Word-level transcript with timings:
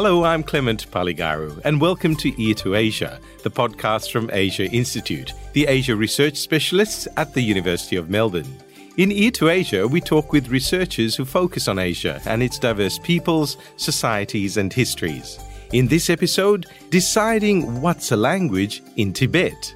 Hello, 0.00 0.22
I'm 0.22 0.44
Clement 0.44 0.88
Paligaru, 0.92 1.60
and 1.64 1.80
welcome 1.80 2.14
to 2.18 2.40
Ear 2.40 2.54
to 2.54 2.76
Asia, 2.76 3.18
the 3.42 3.50
podcast 3.50 4.12
from 4.12 4.30
Asia 4.32 4.70
Institute, 4.70 5.32
the 5.54 5.66
Asia 5.66 5.96
research 5.96 6.36
specialists 6.36 7.08
at 7.16 7.34
the 7.34 7.40
University 7.40 7.96
of 7.96 8.08
Melbourne. 8.08 8.46
In 8.96 9.10
Ear 9.10 9.32
to 9.32 9.48
Asia, 9.48 9.88
we 9.88 10.00
talk 10.00 10.32
with 10.32 10.50
researchers 10.50 11.16
who 11.16 11.24
focus 11.24 11.66
on 11.66 11.80
Asia 11.80 12.22
and 12.26 12.44
its 12.44 12.60
diverse 12.60 13.00
peoples, 13.00 13.56
societies, 13.76 14.56
and 14.56 14.72
histories. 14.72 15.36
In 15.72 15.88
this 15.88 16.10
episode, 16.10 16.66
deciding 16.90 17.80
what's 17.80 18.12
a 18.12 18.16
language 18.16 18.84
in 18.94 19.12
Tibet. 19.12 19.74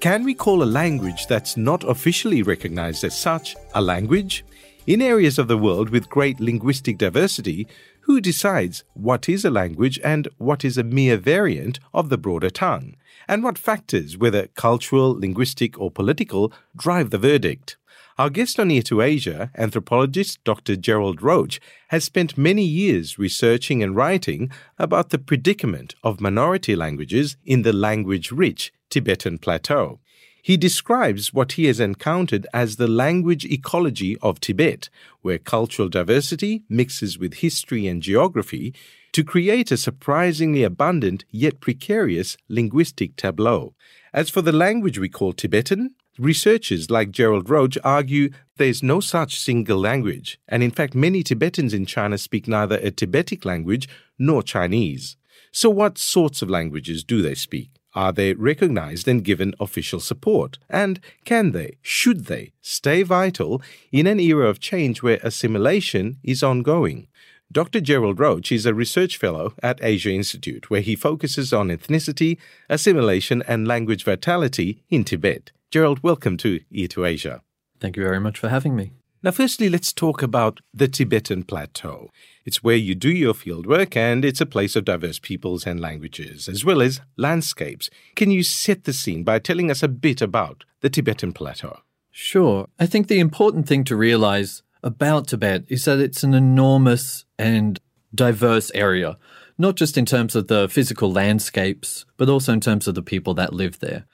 Can 0.00 0.24
we 0.24 0.32
call 0.32 0.62
a 0.62 0.64
language 0.64 1.26
that's 1.26 1.58
not 1.58 1.84
officially 1.84 2.42
recognized 2.42 3.04
as 3.04 3.18
such 3.18 3.54
a 3.74 3.82
language? 3.82 4.46
In 4.86 5.02
areas 5.02 5.38
of 5.38 5.46
the 5.46 5.58
world 5.58 5.90
with 5.90 6.08
great 6.08 6.40
linguistic 6.40 6.96
diversity, 6.96 7.66
who 8.00 8.18
decides 8.18 8.82
what 8.94 9.28
is 9.28 9.44
a 9.44 9.50
language 9.50 10.00
and 10.02 10.26
what 10.38 10.64
is 10.64 10.78
a 10.78 10.82
mere 10.82 11.18
variant 11.18 11.80
of 11.92 12.08
the 12.08 12.16
broader 12.16 12.48
tongue? 12.48 12.96
And 13.28 13.44
what 13.44 13.58
factors, 13.58 14.16
whether 14.16 14.46
cultural, 14.46 15.12
linguistic, 15.12 15.78
or 15.78 15.90
political, 15.90 16.50
drive 16.74 17.10
the 17.10 17.18
verdict? 17.18 17.76
Our 18.20 18.28
guest 18.28 18.60
on 18.60 18.70
Ear 18.70 18.82
to 18.82 19.00
Asia, 19.00 19.50
anthropologist 19.56 20.44
Dr. 20.44 20.76
Gerald 20.76 21.22
Roche, 21.22 21.58
has 21.88 22.04
spent 22.04 22.36
many 22.36 22.64
years 22.64 23.18
researching 23.18 23.82
and 23.82 23.96
writing 23.96 24.50
about 24.78 25.08
the 25.08 25.18
predicament 25.18 25.94
of 26.04 26.20
minority 26.20 26.76
languages 26.76 27.38
in 27.46 27.62
the 27.62 27.72
language 27.72 28.30
rich 28.30 28.74
Tibetan 28.90 29.38
Plateau. 29.38 30.00
He 30.42 30.58
describes 30.58 31.32
what 31.32 31.52
he 31.52 31.64
has 31.64 31.80
encountered 31.80 32.46
as 32.52 32.76
the 32.76 32.86
language 32.86 33.46
ecology 33.46 34.18
of 34.20 34.38
Tibet, 34.38 34.90
where 35.22 35.38
cultural 35.38 35.88
diversity 35.88 36.62
mixes 36.68 37.18
with 37.18 37.40
history 37.40 37.86
and 37.86 38.02
geography 38.02 38.74
to 39.12 39.24
create 39.24 39.72
a 39.72 39.78
surprisingly 39.78 40.62
abundant 40.62 41.24
yet 41.30 41.58
precarious 41.60 42.36
linguistic 42.50 43.16
tableau. 43.16 43.72
As 44.12 44.28
for 44.28 44.42
the 44.42 44.52
language 44.52 44.98
we 44.98 45.08
call 45.08 45.32
Tibetan, 45.32 45.94
researchers 46.20 46.90
like 46.90 47.10
Gerald 47.10 47.48
Roche 47.48 47.78
argue 47.82 48.30
there 48.58 48.68
is 48.68 48.82
no 48.82 49.00
such 49.00 49.40
single 49.40 49.78
language, 49.78 50.38
and 50.46 50.62
in 50.62 50.70
fact, 50.70 50.94
many 50.94 51.22
Tibetans 51.22 51.72
in 51.72 51.86
China 51.86 52.18
speak 52.18 52.46
neither 52.46 52.76
a 52.76 52.90
Tibetic 52.90 53.44
language 53.44 53.88
nor 54.18 54.42
Chinese. 54.42 55.16
So, 55.50 55.70
what 55.70 55.98
sorts 55.98 56.42
of 56.42 56.50
languages 56.50 57.02
do 57.02 57.22
they 57.22 57.34
speak? 57.34 57.70
Are 57.94 58.12
they 58.12 58.34
recognized 58.34 59.08
and 59.08 59.24
given 59.24 59.54
official 59.58 59.98
support? 59.98 60.58
And 60.68 61.00
can 61.24 61.50
they, 61.52 61.78
should 61.82 62.26
they, 62.26 62.52
stay 62.60 63.02
vital 63.02 63.60
in 63.90 64.06
an 64.06 64.20
era 64.20 64.48
of 64.48 64.60
change 64.60 65.02
where 65.02 65.18
assimilation 65.24 66.18
is 66.22 66.42
ongoing? 66.42 67.08
Dr. 67.50 67.80
Gerald 67.80 68.20
Roche 68.20 68.52
is 68.52 68.64
a 68.64 68.74
research 68.74 69.16
fellow 69.16 69.54
at 69.60 69.82
Asia 69.82 70.12
Institute, 70.12 70.70
where 70.70 70.82
he 70.82 70.94
focuses 70.94 71.52
on 71.52 71.68
ethnicity, 71.68 72.38
assimilation, 72.68 73.42
and 73.48 73.66
language 73.66 74.04
vitality 74.04 74.84
in 74.88 75.02
Tibet. 75.02 75.50
Gerald, 75.70 76.02
welcome 76.02 76.36
to 76.38 76.58
Ear 76.72 76.88
to 76.88 77.04
Asia. 77.04 77.42
Thank 77.78 77.96
you 77.96 78.02
very 78.02 78.18
much 78.18 78.40
for 78.40 78.48
having 78.48 78.74
me. 78.74 78.90
Now, 79.22 79.30
firstly, 79.30 79.68
let's 79.68 79.92
talk 79.92 80.20
about 80.20 80.58
the 80.74 80.88
Tibetan 80.88 81.44
Plateau. 81.44 82.10
It's 82.44 82.64
where 82.64 82.74
you 82.74 82.96
do 82.96 83.08
your 83.08 83.34
fieldwork 83.34 83.94
and 83.96 84.24
it's 84.24 84.40
a 84.40 84.46
place 84.46 84.74
of 84.74 84.84
diverse 84.84 85.20
peoples 85.20 85.68
and 85.68 85.78
languages, 85.78 86.48
as 86.48 86.64
well 86.64 86.82
as 86.82 87.00
landscapes. 87.16 87.88
Can 88.16 88.32
you 88.32 88.42
set 88.42 88.82
the 88.82 88.92
scene 88.92 89.22
by 89.22 89.38
telling 89.38 89.70
us 89.70 89.80
a 89.80 89.86
bit 89.88 90.20
about 90.20 90.64
the 90.80 90.90
Tibetan 90.90 91.32
Plateau? 91.32 91.78
Sure. 92.10 92.66
I 92.80 92.86
think 92.86 93.06
the 93.06 93.20
important 93.20 93.68
thing 93.68 93.84
to 93.84 93.94
realize 93.94 94.64
about 94.82 95.28
Tibet 95.28 95.66
is 95.68 95.84
that 95.84 96.00
it's 96.00 96.24
an 96.24 96.34
enormous 96.34 97.26
and 97.38 97.78
diverse 98.12 98.72
area, 98.74 99.18
not 99.56 99.76
just 99.76 99.96
in 99.96 100.04
terms 100.04 100.34
of 100.34 100.48
the 100.48 100.68
physical 100.68 101.12
landscapes, 101.12 102.06
but 102.16 102.28
also 102.28 102.52
in 102.52 102.60
terms 102.60 102.88
of 102.88 102.96
the 102.96 103.02
people 103.02 103.34
that 103.34 103.52
live 103.52 103.78
there. 103.78 104.06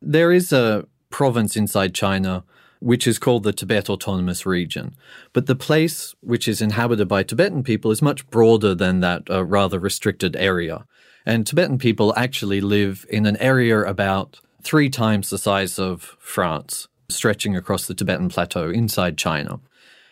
There 0.00 0.32
is 0.32 0.54
a 0.54 0.86
province 1.12 1.56
inside 1.56 1.94
China 1.94 2.44
which 2.82 3.06
is 3.06 3.18
called 3.18 3.44
the 3.44 3.52
Tibet 3.52 3.88
Autonomous 3.88 4.44
Region. 4.44 4.96
But 5.32 5.46
the 5.46 5.54
place, 5.54 6.16
which 6.20 6.48
is 6.48 6.60
inhabited 6.60 7.06
by 7.06 7.22
Tibetan 7.22 7.62
people, 7.62 7.92
is 7.92 8.02
much 8.02 8.28
broader 8.28 8.74
than 8.74 8.98
that 9.00 9.30
uh, 9.30 9.44
rather 9.44 9.78
restricted 9.78 10.34
area. 10.34 10.84
And 11.24 11.46
Tibetan 11.46 11.78
people 11.78 12.12
actually 12.16 12.60
live 12.60 13.06
in 13.08 13.24
an 13.24 13.36
area 13.36 13.78
about 13.82 14.40
three 14.62 14.90
times 14.90 15.30
the 15.30 15.38
size 15.38 15.78
of 15.78 16.16
France, 16.18 16.88
stretching 17.08 17.56
across 17.56 17.86
the 17.86 17.94
Tibetan 17.94 18.28
Plateau 18.28 18.68
inside 18.68 19.16
China. 19.16 19.60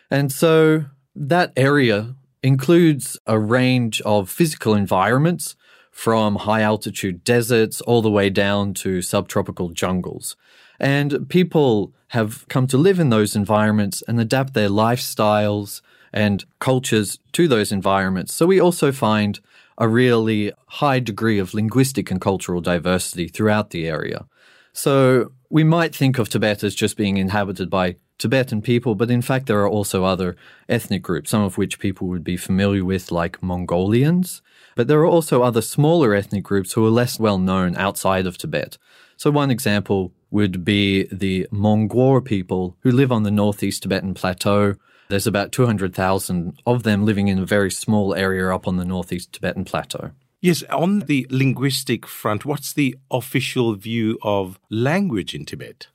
And 0.09 0.31
so 0.31 0.85
that 1.13 1.51
area 1.57 2.15
includes 2.41 3.19
a 3.27 3.37
range 3.37 3.99
of 4.01 4.29
physical 4.29 4.73
environments 4.73 5.57
from 5.91 6.37
high 6.37 6.61
altitude 6.61 7.25
deserts 7.25 7.81
all 7.81 8.01
the 8.01 8.09
way 8.09 8.29
down 8.29 8.73
to 8.73 9.01
subtropical 9.01 9.69
jungles. 9.69 10.37
And 10.81 11.29
people 11.29 11.93
have 12.07 12.45
come 12.49 12.65
to 12.67 12.77
live 12.77 12.99
in 12.99 13.11
those 13.11 13.35
environments 13.35 14.01
and 14.07 14.19
adapt 14.19 14.55
their 14.55 14.67
lifestyles 14.67 15.81
and 16.11 16.43
cultures 16.59 17.19
to 17.33 17.47
those 17.47 17.71
environments. 17.71 18.33
So 18.33 18.47
we 18.47 18.59
also 18.59 18.91
find 18.91 19.39
a 19.77 19.87
really 19.87 20.51
high 20.67 20.99
degree 20.99 21.37
of 21.37 21.53
linguistic 21.53 22.09
and 22.09 22.19
cultural 22.19 22.61
diversity 22.61 23.27
throughout 23.27 23.69
the 23.69 23.87
area. 23.87 24.25
So 24.73 25.31
we 25.51 25.63
might 25.63 25.95
think 25.95 26.17
of 26.17 26.29
Tibet 26.29 26.63
as 26.63 26.73
just 26.73 26.97
being 26.97 27.17
inhabited 27.17 27.69
by 27.69 27.97
Tibetan 28.17 28.63
people, 28.63 28.95
but 28.95 29.11
in 29.11 29.21
fact, 29.21 29.45
there 29.45 29.61
are 29.61 29.69
also 29.69 30.03
other 30.03 30.35
ethnic 30.67 31.03
groups, 31.03 31.29
some 31.29 31.43
of 31.43 31.59
which 31.59 31.79
people 31.79 32.07
would 32.07 32.23
be 32.23 32.37
familiar 32.37 32.83
with, 32.83 33.11
like 33.11 33.41
Mongolians. 33.41 34.41
But 34.75 34.87
there 34.87 34.99
are 34.99 35.07
also 35.07 35.43
other 35.43 35.61
smaller 35.61 36.15
ethnic 36.15 36.43
groups 36.43 36.73
who 36.73 36.85
are 36.85 36.91
less 36.91 37.19
well 37.19 37.37
known 37.37 37.75
outside 37.75 38.25
of 38.25 38.37
Tibet. 38.37 38.77
So, 39.17 39.31
one 39.31 39.51
example 39.51 40.11
would 40.31 40.65
be 40.65 41.03
the 41.11 41.47
Mongol 41.51 42.21
people 42.21 42.77
who 42.81 42.91
live 42.91 43.11
on 43.11 43.23
the 43.23 43.31
northeast 43.31 43.83
Tibetan 43.83 44.13
plateau. 44.13 44.75
There's 45.09 45.27
about 45.27 45.51
200,000 45.51 46.61
of 46.65 46.83
them 46.83 47.05
living 47.05 47.27
in 47.27 47.39
a 47.39 47.45
very 47.45 47.69
small 47.69 48.15
area 48.15 48.53
up 48.53 48.67
on 48.67 48.77
the 48.77 48.85
northeast 48.85 49.33
Tibetan 49.33 49.65
plateau. 49.65 50.11
Yes, 50.39 50.63
on 50.71 51.01
the 51.01 51.27
linguistic 51.29 52.07
front, 52.07 52.45
what's 52.45 52.73
the 52.73 52.97
official 53.11 53.75
view 53.75 54.17
of 54.23 54.59
language 54.71 55.35
in 55.35 55.45
Tibet? 55.45 55.87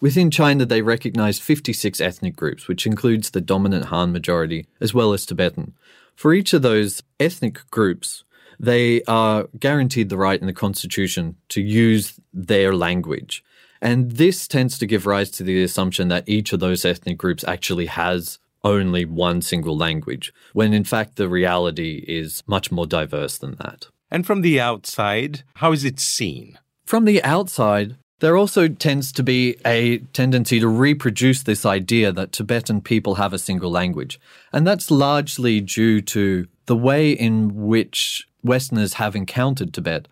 Within 0.00 0.32
China, 0.32 0.66
they 0.66 0.82
recognize 0.82 1.38
56 1.38 2.00
ethnic 2.00 2.34
groups, 2.34 2.66
which 2.66 2.84
includes 2.86 3.30
the 3.30 3.40
dominant 3.40 3.84
Han 3.86 4.10
majority, 4.10 4.66
as 4.80 4.92
well 4.92 5.12
as 5.12 5.24
Tibetan. 5.24 5.74
For 6.16 6.34
each 6.34 6.52
of 6.52 6.62
those 6.62 7.04
ethnic 7.20 7.70
groups, 7.70 8.24
they 8.58 9.02
are 9.04 9.48
guaranteed 9.60 10.08
the 10.08 10.16
right 10.16 10.40
in 10.40 10.48
the 10.48 10.52
constitution 10.52 11.36
to 11.50 11.60
use 11.60 12.18
their 12.32 12.74
language. 12.74 13.44
And 13.82 14.12
this 14.12 14.46
tends 14.46 14.78
to 14.78 14.86
give 14.86 15.06
rise 15.06 15.30
to 15.32 15.42
the 15.42 15.62
assumption 15.62 16.08
that 16.08 16.28
each 16.28 16.52
of 16.52 16.60
those 16.60 16.84
ethnic 16.84 17.18
groups 17.18 17.44
actually 17.46 17.86
has 17.86 18.38
only 18.64 19.04
one 19.04 19.42
single 19.42 19.76
language, 19.76 20.32
when 20.52 20.72
in 20.72 20.84
fact 20.84 21.16
the 21.16 21.28
reality 21.28 22.04
is 22.06 22.44
much 22.46 22.70
more 22.70 22.86
diverse 22.86 23.36
than 23.36 23.56
that. 23.56 23.88
And 24.08 24.24
from 24.24 24.42
the 24.42 24.60
outside, 24.60 25.42
how 25.56 25.72
is 25.72 25.84
it 25.84 25.98
seen? 25.98 26.58
From 26.86 27.06
the 27.06 27.22
outside, 27.24 27.96
there 28.20 28.36
also 28.36 28.68
tends 28.68 29.10
to 29.12 29.22
be 29.24 29.56
a 29.66 29.98
tendency 30.12 30.60
to 30.60 30.68
reproduce 30.68 31.42
this 31.42 31.66
idea 31.66 32.12
that 32.12 32.30
Tibetan 32.30 32.82
people 32.82 33.16
have 33.16 33.32
a 33.32 33.38
single 33.38 33.70
language. 33.70 34.20
And 34.52 34.64
that's 34.64 34.92
largely 34.92 35.60
due 35.60 36.00
to 36.02 36.46
the 36.66 36.76
way 36.76 37.10
in 37.10 37.66
which 37.66 38.28
Westerners 38.44 38.94
have 38.94 39.16
encountered 39.16 39.74
Tibet. 39.74 40.06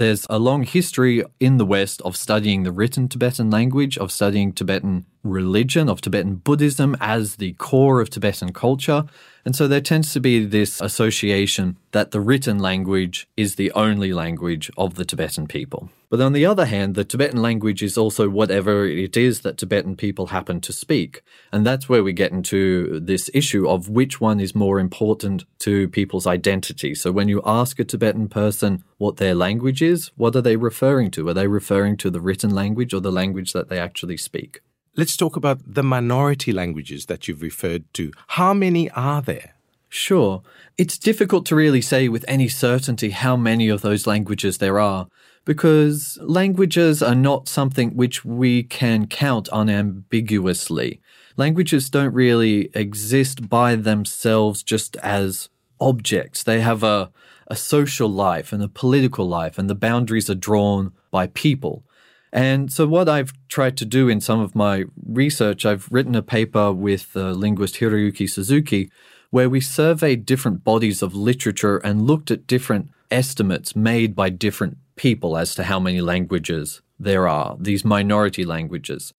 There's 0.00 0.26
a 0.30 0.38
long 0.38 0.62
history 0.62 1.22
in 1.40 1.58
the 1.58 1.66
West 1.66 2.00
of 2.06 2.16
studying 2.16 2.62
the 2.62 2.72
written 2.72 3.06
Tibetan 3.06 3.50
language, 3.50 3.98
of 3.98 4.10
studying 4.10 4.54
Tibetan 4.54 5.04
religion, 5.22 5.90
of 5.90 6.00
Tibetan 6.00 6.36
Buddhism 6.36 6.96
as 7.00 7.36
the 7.36 7.52
core 7.58 8.00
of 8.00 8.08
Tibetan 8.08 8.54
culture. 8.54 9.04
And 9.44 9.54
so 9.54 9.68
there 9.68 9.82
tends 9.82 10.14
to 10.14 10.20
be 10.20 10.46
this 10.46 10.80
association 10.80 11.76
that 11.92 12.12
the 12.12 12.20
written 12.20 12.60
language 12.60 13.28
is 13.36 13.56
the 13.56 13.70
only 13.72 14.14
language 14.14 14.70
of 14.78 14.94
the 14.94 15.04
Tibetan 15.04 15.46
people. 15.46 15.90
But 16.10 16.20
on 16.20 16.32
the 16.32 16.44
other 16.44 16.66
hand, 16.66 16.96
the 16.96 17.04
Tibetan 17.04 17.40
language 17.40 17.84
is 17.84 17.96
also 17.96 18.28
whatever 18.28 18.84
it 18.84 19.16
is 19.16 19.42
that 19.42 19.56
Tibetan 19.56 19.94
people 19.94 20.26
happen 20.26 20.60
to 20.62 20.72
speak. 20.72 21.22
And 21.52 21.64
that's 21.64 21.88
where 21.88 22.02
we 22.02 22.12
get 22.12 22.32
into 22.32 22.98
this 22.98 23.30
issue 23.32 23.68
of 23.68 23.88
which 23.88 24.20
one 24.20 24.40
is 24.40 24.52
more 24.52 24.80
important 24.80 25.44
to 25.60 25.88
people's 25.88 26.26
identity. 26.26 26.96
So 26.96 27.12
when 27.12 27.28
you 27.28 27.40
ask 27.46 27.78
a 27.78 27.84
Tibetan 27.84 28.28
person 28.28 28.82
what 28.98 29.18
their 29.18 29.36
language 29.36 29.82
is, 29.82 30.10
what 30.16 30.34
are 30.34 30.42
they 30.42 30.56
referring 30.56 31.12
to? 31.12 31.28
Are 31.28 31.34
they 31.34 31.46
referring 31.46 31.96
to 31.98 32.10
the 32.10 32.20
written 32.20 32.52
language 32.52 32.92
or 32.92 33.00
the 33.00 33.12
language 33.12 33.52
that 33.52 33.68
they 33.68 33.78
actually 33.78 34.16
speak? 34.16 34.62
Let's 34.96 35.16
talk 35.16 35.36
about 35.36 35.60
the 35.64 35.84
minority 35.84 36.52
languages 36.52 37.06
that 37.06 37.28
you've 37.28 37.40
referred 37.40 37.84
to. 37.94 38.10
How 38.26 38.52
many 38.52 38.90
are 38.90 39.22
there? 39.22 39.54
Sure. 39.88 40.42
It's 40.76 40.98
difficult 40.98 41.46
to 41.46 41.54
really 41.54 41.80
say 41.80 42.08
with 42.08 42.24
any 42.26 42.48
certainty 42.48 43.10
how 43.10 43.36
many 43.36 43.68
of 43.68 43.82
those 43.82 44.08
languages 44.08 44.58
there 44.58 44.80
are 44.80 45.06
because 45.44 46.18
languages 46.22 47.02
are 47.02 47.14
not 47.14 47.48
something 47.48 47.96
which 47.96 48.24
we 48.24 48.62
can 48.62 49.06
count 49.06 49.48
unambiguously. 49.52 51.00
languages 51.36 51.88
don't 51.88 52.12
really 52.12 52.68
exist 52.74 53.48
by 53.48 53.74
themselves 53.74 54.62
just 54.62 54.96
as 54.96 55.48
objects. 55.80 56.42
They 56.42 56.60
have 56.60 56.82
a, 56.82 57.10
a 57.46 57.56
social 57.56 58.08
life 58.08 58.52
and 58.52 58.62
a 58.62 58.68
political 58.68 59.26
life, 59.26 59.58
and 59.58 59.70
the 59.70 59.74
boundaries 59.74 60.28
are 60.28 60.34
drawn 60.34 60.92
by 61.10 61.28
people. 61.28 61.84
And 62.32 62.72
so, 62.72 62.86
what 62.86 63.08
I've 63.08 63.32
tried 63.48 63.76
to 63.78 63.84
do 63.84 64.08
in 64.08 64.20
some 64.20 64.40
of 64.40 64.54
my 64.54 64.84
research, 65.04 65.66
I've 65.66 65.88
written 65.90 66.14
a 66.14 66.22
paper 66.22 66.72
with 66.72 67.12
the 67.12 67.34
linguist 67.34 67.76
Hiroyuki 67.76 68.28
Suzuki, 68.28 68.90
where 69.30 69.50
we 69.50 69.60
surveyed 69.60 70.26
different 70.26 70.62
bodies 70.62 71.02
of 71.02 71.14
literature 71.14 71.78
and 71.78 72.06
looked 72.06 72.30
at 72.30 72.46
different 72.46 72.90
estimates 73.10 73.74
made 73.74 74.14
by 74.14 74.30
different 74.30 74.76
people 75.00 75.38
as 75.38 75.54
to 75.54 75.64
how 75.64 75.80
many 75.80 76.02
languages 76.02 76.82
there 76.98 77.26
are, 77.26 77.56
these 77.58 77.86
minority 77.86 78.44
languages. 78.44 79.14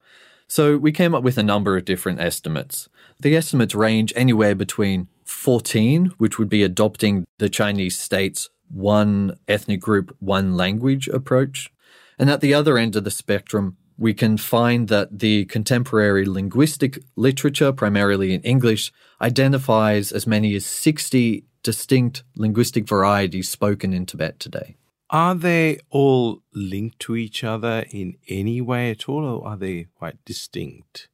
So, 0.47 0.77
we 0.77 0.91
came 0.91 1.15
up 1.15 1.23
with 1.23 1.39
a 1.39 1.43
number 1.51 1.75
of 1.75 1.85
different 1.85 2.19
estimates. 2.19 2.87
The 3.19 3.35
estimates 3.35 3.73
range 3.73 4.13
anywhere 4.15 4.53
between 4.53 5.07
14, 5.25 6.13
which 6.19 6.37
would 6.37 6.49
be 6.49 6.61
adopting 6.61 7.25
the 7.39 7.49
Chinese 7.49 7.97
state's 7.97 8.49
one 8.69 9.37
ethnic 9.47 9.79
group, 9.79 10.15
one 10.19 10.55
language 10.55 11.07
approach, 11.07 11.71
and 12.19 12.29
at 12.29 12.41
the 12.41 12.53
other 12.53 12.77
end 12.77 12.95
of 12.95 13.03
the 13.03 13.09
spectrum, 13.23 13.77
we 13.97 14.13
can 14.13 14.37
find 14.37 14.87
that 14.89 15.19
the 15.19 15.45
contemporary 15.45 16.25
linguistic 16.25 16.99
literature, 17.15 17.71
primarily 17.71 18.33
in 18.33 18.41
English, 18.41 18.91
identifies 19.19 20.11
as 20.11 20.27
many 20.27 20.53
as 20.53 20.65
60 20.65 21.43
distinct 21.63 22.23
linguistic 22.35 22.87
varieties 22.87 23.49
spoken 23.49 23.93
in 23.93 24.05
Tibet 24.05 24.39
today. 24.39 24.75
Are 25.11 25.35
they 25.35 25.79
all 25.89 26.41
linked 26.53 26.99
to 27.01 27.15
each 27.15 27.43
other 27.43 27.85
in 27.91 28.17
any 28.27 28.61
way 28.61 28.91
at 28.91 29.09
all, 29.09 29.25
or 29.25 29.45
are 29.45 29.57
they 29.57 29.87
quite 29.97 30.23
distinct? 30.25 31.09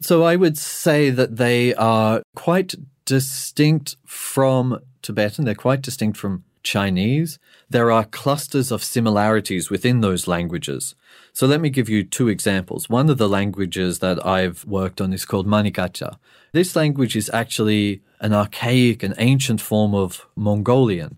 So 0.00 0.22
I 0.22 0.36
would 0.36 0.58
say 0.58 1.10
that 1.10 1.36
they 1.36 1.74
are 1.74 2.22
quite 2.34 2.74
distinct 3.04 3.96
from 4.06 4.80
Tibetan. 5.02 5.44
They're 5.44 5.54
quite 5.54 5.82
distinct 5.82 6.16
from 6.16 6.44
Chinese, 6.64 7.38
there 7.70 7.92
are 7.92 8.04
clusters 8.04 8.72
of 8.72 8.82
similarities 8.82 9.70
within 9.70 10.00
those 10.00 10.26
languages. 10.26 10.96
So 11.32 11.46
let 11.46 11.60
me 11.60 11.70
give 11.70 11.88
you 11.88 12.02
two 12.02 12.28
examples. 12.28 12.88
One 12.88 13.08
of 13.10 13.18
the 13.18 13.28
languages 13.28 14.00
that 14.00 14.24
I've 14.26 14.64
worked 14.64 15.00
on 15.00 15.12
is 15.12 15.24
called 15.24 15.46
Manegacha. 15.46 16.16
This 16.52 16.74
language 16.74 17.14
is 17.14 17.30
actually 17.32 18.02
an 18.20 18.32
archaic 18.32 19.02
and 19.02 19.14
ancient 19.18 19.60
form 19.60 19.94
of 19.94 20.26
Mongolian. 20.34 21.16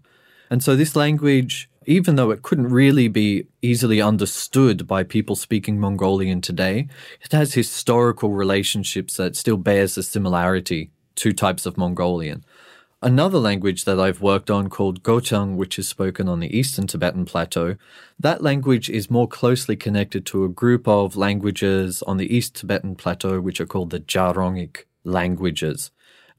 And 0.50 0.62
so 0.62 0.76
this 0.76 0.96
language, 0.96 1.70
even 1.86 2.16
though 2.16 2.30
it 2.30 2.42
couldn't 2.42 2.68
really 2.68 3.08
be 3.08 3.46
easily 3.62 4.00
understood 4.00 4.86
by 4.86 5.02
people 5.02 5.36
speaking 5.36 5.78
Mongolian 5.78 6.40
today, 6.40 6.88
it 7.22 7.32
has 7.32 7.54
historical 7.54 8.32
relationships 8.32 9.16
that 9.16 9.36
still 9.36 9.56
bears 9.56 9.96
a 9.96 10.02
similarity 10.02 10.90
to 11.14 11.32
types 11.32 11.64
of 11.64 11.78
Mongolian. 11.78 12.44
Another 13.02 13.38
language 13.38 13.84
that 13.84 14.00
I've 14.00 14.20
worked 14.20 14.50
on 14.50 14.68
called 14.68 15.02
Gochang, 15.02 15.54
which 15.56 15.78
is 15.78 15.86
spoken 15.86 16.28
on 16.28 16.40
the 16.40 16.56
eastern 16.56 16.86
Tibetan 16.86 17.24
plateau, 17.24 17.76
that 18.18 18.42
language 18.42 18.90
is 18.90 19.10
more 19.10 19.28
closely 19.28 19.76
connected 19.76 20.26
to 20.26 20.44
a 20.44 20.48
group 20.48 20.88
of 20.88 21.14
languages 21.14 22.02
on 22.02 22.16
the 22.16 22.34
east 22.34 22.56
Tibetan 22.56 22.96
plateau, 22.96 23.40
which 23.40 23.60
are 23.60 23.66
called 23.66 23.90
the 23.90 24.00
Gyalrongic 24.00 24.84
languages. 25.04 25.90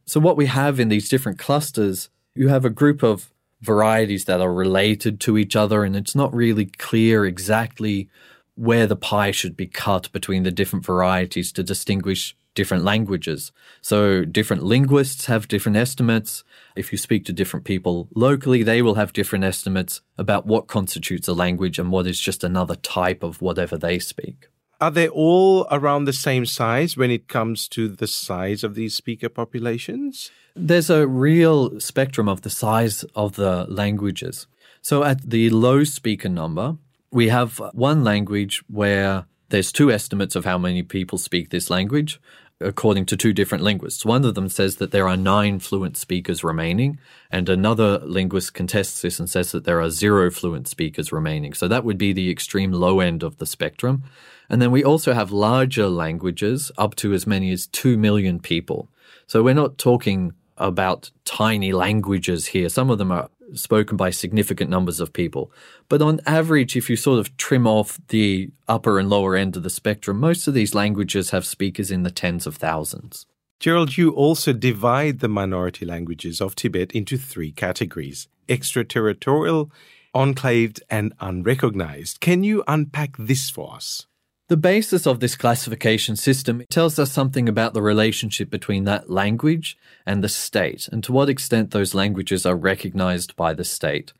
So 0.05 0.19
what 0.19 0.35
we 0.35 0.47
have 0.47 0.79
in 0.79 0.89
these 0.89 1.09
different 1.09 1.39
clusters, 1.39 2.09
you 2.35 2.49
have 2.49 2.65
a 2.65 2.69
group 2.69 3.03
of 3.03 3.31
varieties 3.61 4.25
that 4.25 4.41
are 4.41 4.53
related 4.53 5.19
to 5.21 5.37
each 5.37 5.55
other, 5.55 5.83
and 5.83 5.95
it's 5.95 6.15
not 6.15 6.33
really 6.33 6.65
clear 6.65 7.25
exactly 7.25 8.09
where 8.55 8.87
the 8.87 8.95
pie 8.95 9.31
should 9.31 9.55
be 9.55 9.67
cut 9.67 10.11
between 10.11 10.43
the 10.43 10.51
different 10.51 10.85
varieties 10.85 11.51
to 11.51 11.63
distinguish 11.63 12.35
different 12.55 12.83
languages. 12.83 13.51
So 13.81 14.25
different 14.25 14.63
linguists 14.63 15.27
have 15.27 15.47
different 15.47 15.77
estimates. 15.77 16.43
If 16.75 16.91
you 16.91 16.97
speak 16.97 17.23
to 17.25 17.33
different 17.33 17.65
people 17.65 18.09
locally, 18.15 18.63
they 18.63 18.81
will 18.81 18.95
have 18.95 19.13
different 19.13 19.45
estimates 19.45 20.01
about 20.17 20.47
what 20.47 20.67
constitutes 20.67 21.27
a 21.27 21.33
language 21.33 21.77
and 21.77 21.91
what 21.91 22.07
is 22.07 22.19
just 22.19 22.43
another 22.43 22.75
type 22.75 23.21
of 23.21 23.43
whatever 23.43 23.77
they 23.77 23.99
speak. 23.99 24.47
Are 24.81 24.91
they 24.91 25.07
all 25.07 25.67
around 25.71 26.05
the 26.05 26.13
same 26.13 26.47
size 26.47 26.97
when 26.97 27.11
it 27.11 27.27
comes 27.27 27.67
to 27.69 27.87
the 27.87 28.07
size 28.07 28.63
of 28.63 28.73
these 28.73 28.95
speaker 28.95 29.29
populations? 29.29 30.31
There's 30.59 30.89
a 30.89 31.07
real 31.07 31.79
spectrum 31.79 32.27
of 32.27 32.41
the 32.41 32.49
size 32.49 33.03
of 33.15 33.35
the 33.35 33.65
languages. 33.69 34.47
So 34.81 35.03
at 35.03 35.29
the 35.29 35.49
low 35.51 35.83
speaker 35.83 36.29
number, 36.29 36.77
we 37.11 37.29
have 37.29 37.61
one 37.73 38.03
language 38.03 38.63
where 38.67 39.25
there's 39.49 39.71
two 39.71 39.91
estimates 39.91 40.35
of 40.35 40.45
how 40.45 40.57
many 40.57 40.81
people 40.83 41.17
speak 41.17 41.49
this 41.49 41.69
language 41.69 42.19
according 42.59 43.05
to 43.05 43.15
two 43.15 43.33
different 43.33 43.63
linguists. 43.63 44.03
One 44.03 44.25
of 44.25 44.33
them 44.33 44.49
says 44.49 44.77
that 44.77 44.89
there 44.89 45.07
are 45.07 45.15
nine 45.15 45.59
fluent 45.59 45.95
speakers 45.95 46.43
remaining, 46.43 46.97
and 47.29 47.47
another 47.47 47.99
linguist 47.99 48.55
contests 48.55 49.01
this 49.01 49.19
and 49.19 49.29
says 49.29 49.51
that 49.51 49.63
there 49.63 49.79
are 49.79 49.91
zero 49.91 50.31
fluent 50.31 50.67
speakers 50.67 51.11
remaining. 51.11 51.53
So 51.53 51.67
that 51.67 51.83
would 51.83 51.99
be 51.99 52.13
the 52.13 52.31
extreme 52.31 52.71
low 52.71 52.99
end 52.99 53.21
of 53.21 53.37
the 53.37 53.45
spectrum. 53.45 54.03
And 54.49 54.59
then 54.59 54.71
we 54.71 54.83
also 54.83 55.13
have 55.13 55.31
larger 55.31 55.87
languages 55.87 56.71
up 56.79 56.95
to 56.95 57.13
as 57.13 57.27
many 57.27 57.51
as 57.51 57.67
2 57.67 57.95
million 57.95 58.39
people. 58.39 58.89
So 59.27 59.43
we're 59.43 59.53
not 59.53 59.77
talking 59.77 60.33
about 60.57 61.11
tiny 61.25 61.71
languages 61.71 62.47
here. 62.47 62.69
Some 62.69 62.89
of 62.89 62.97
them 62.97 63.11
are 63.11 63.29
spoken 63.53 63.95
by 63.97 64.09
significant 64.09 64.69
numbers 64.69 64.99
of 64.99 65.13
people. 65.13 65.51
But 65.89 66.01
on 66.01 66.19
average, 66.25 66.75
if 66.75 66.89
you 66.89 66.95
sort 66.95 67.19
of 67.19 67.35
trim 67.37 67.65
off 67.65 67.99
the 68.09 68.49
upper 68.67 68.99
and 68.99 69.09
lower 69.09 69.35
end 69.35 69.55
of 69.55 69.63
the 69.63 69.69
spectrum, 69.69 70.19
most 70.19 70.47
of 70.47 70.53
these 70.53 70.75
languages 70.75 71.29
have 71.29 71.45
speakers 71.45 71.91
in 71.91 72.03
the 72.03 72.11
tens 72.11 72.45
of 72.45 72.57
thousands. 72.57 73.25
Gerald, 73.59 73.97
you 73.97 74.11
also 74.11 74.53
divide 74.53 75.19
the 75.19 75.27
minority 75.27 75.85
languages 75.85 76.41
of 76.41 76.55
Tibet 76.55 76.91
into 76.91 77.17
three 77.17 77.51
categories 77.51 78.27
extraterritorial, 78.49 79.69
enclaved, 80.15 80.81
and 80.89 81.13
unrecognized. 81.19 82.21
Can 82.21 82.43
you 82.43 82.63
unpack 82.65 83.17
this 83.17 83.49
for 83.49 83.73
us? 83.73 84.07
The 84.49 84.55
basis 84.55 85.05
of 85.05 85.19
this 85.19 85.35
classification 85.35 86.15
system 86.15 86.63
tells 86.69 86.97
us 86.97 87.11
something 87.11 87.49
about 87.49 87.73
the 87.73 87.81
relationship 87.81 88.49
between 88.49 88.85
that 88.85 89.09
language 89.09 89.77
and 90.05 90.23
the 90.23 90.29
state, 90.29 90.87
and 90.89 91.03
to 91.03 91.11
what 91.11 91.27
extent 91.27 91.71
those 91.71 91.93
languages 91.93 92.45
are 92.45 92.55
recognized 92.55 93.35
by 93.35 93.53
the 93.53 93.65
state. 93.65 94.13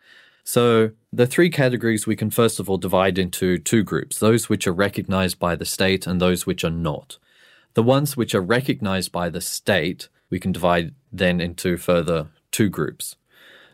So, 0.44 0.92
the 1.14 1.28
three 1.28 1.50
categories 1.50 2.06
we 2.06 2.18
can 2.18 2.30
first 2.30 2.60
of 2.60 2.70
all 2.70 2.78
divide 2.78 3.18
into 3.18 3.58
two 3.58 3.84
groups 3.84 4.20
those 4.20 4.50
which 4.50 4.68
are 4.68 4.74
recognized 4.74 5.40
by 5.40 5.56
the 5.56 5.66
state 5.66 6.06
and 6.06 6.20
those 6.20 6.46
which 6.46 6.66
are 6.66 6.70
not. 6.70 7.18
The 7.74 7.84
ones 7.84 8.18
which 8.18 8.36
are 8.36 8.42
recognized 8.42 9.14
by 9.14 9.30
the 9.30 9.40
state, 9.40 10.10
we 10.30 10.42
can 10.42 10.52
divide 10.52 10.94
then 11.10 11.40
into 11.40 11.78
further 11.78 12.28
two 12.52 12.68
groups. 12.68 13.16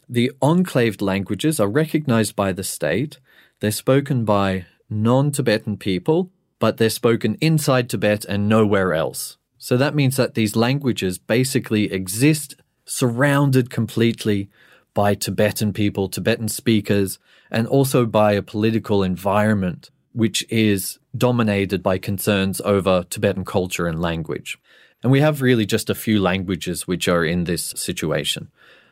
The 0.08 0.32
enclaved 0.40 1.02
languages 1.02 1.60
are 1.60 1.68
recognized 1.68 2.36
by 2.36 2.52
the 2.52 2.64
state, 2.64 3.18
they're 3.60 3.72
spoken 3.72 4.24
by 4.24 4.68
non 4.88 5.32
Tibetan 5.32 5.78
people 5.78 6.30
but 6.64 6.78
they're 6.78 6.90
spoken 6.90 7.36
inside 7.42 7.90
Tibet 7.90 8.24
and 8.24 8.48
nowhere 8.48 8.94
else. 8.94 9.36
So 9.58 9.76
that 9.76 9.94
means 9.94 10.16
that 10.16 10.34
these 10.34 10.56
languages 10.56 11.18
basically 11.18 11.92
exist 11.92 12.56
surrounded 12.86 13.70
completely 13.70 14.50
by 14.94 15.14
Tibetan 15.14 15.74
people, 15.74 16.08
Tibetan 16.08 16.48
speakers, 16.48 17.20
and 17.52 17.68
also 17.68 18.06
by 18.06 18.32
a 18.32 18.42
political 18.42 19.04
environment 19.04 19.92
which 20.14 20.46
is 20.50 21.00
dominated 21.18 21.84
by 21.84 21.98
concerns 21.98 22.62
over 22.62 23.04
Tibetan 23.10 23.44
culture 23.44 23.86
and 23.86 24.02
language. 24.02 24.58
And 25.02 25.12
we 25.12 25.20
have 25.20 25.42
really 25.42 25.66
just 25.66 25.90
a 25.90 25.96
few 26.06 26.22
languages 26.22 26.88
which 26.88 27.10
are 27.10 27.26
in 27.26 27.44
this 27.44 27.74
situation. 27.76 28.50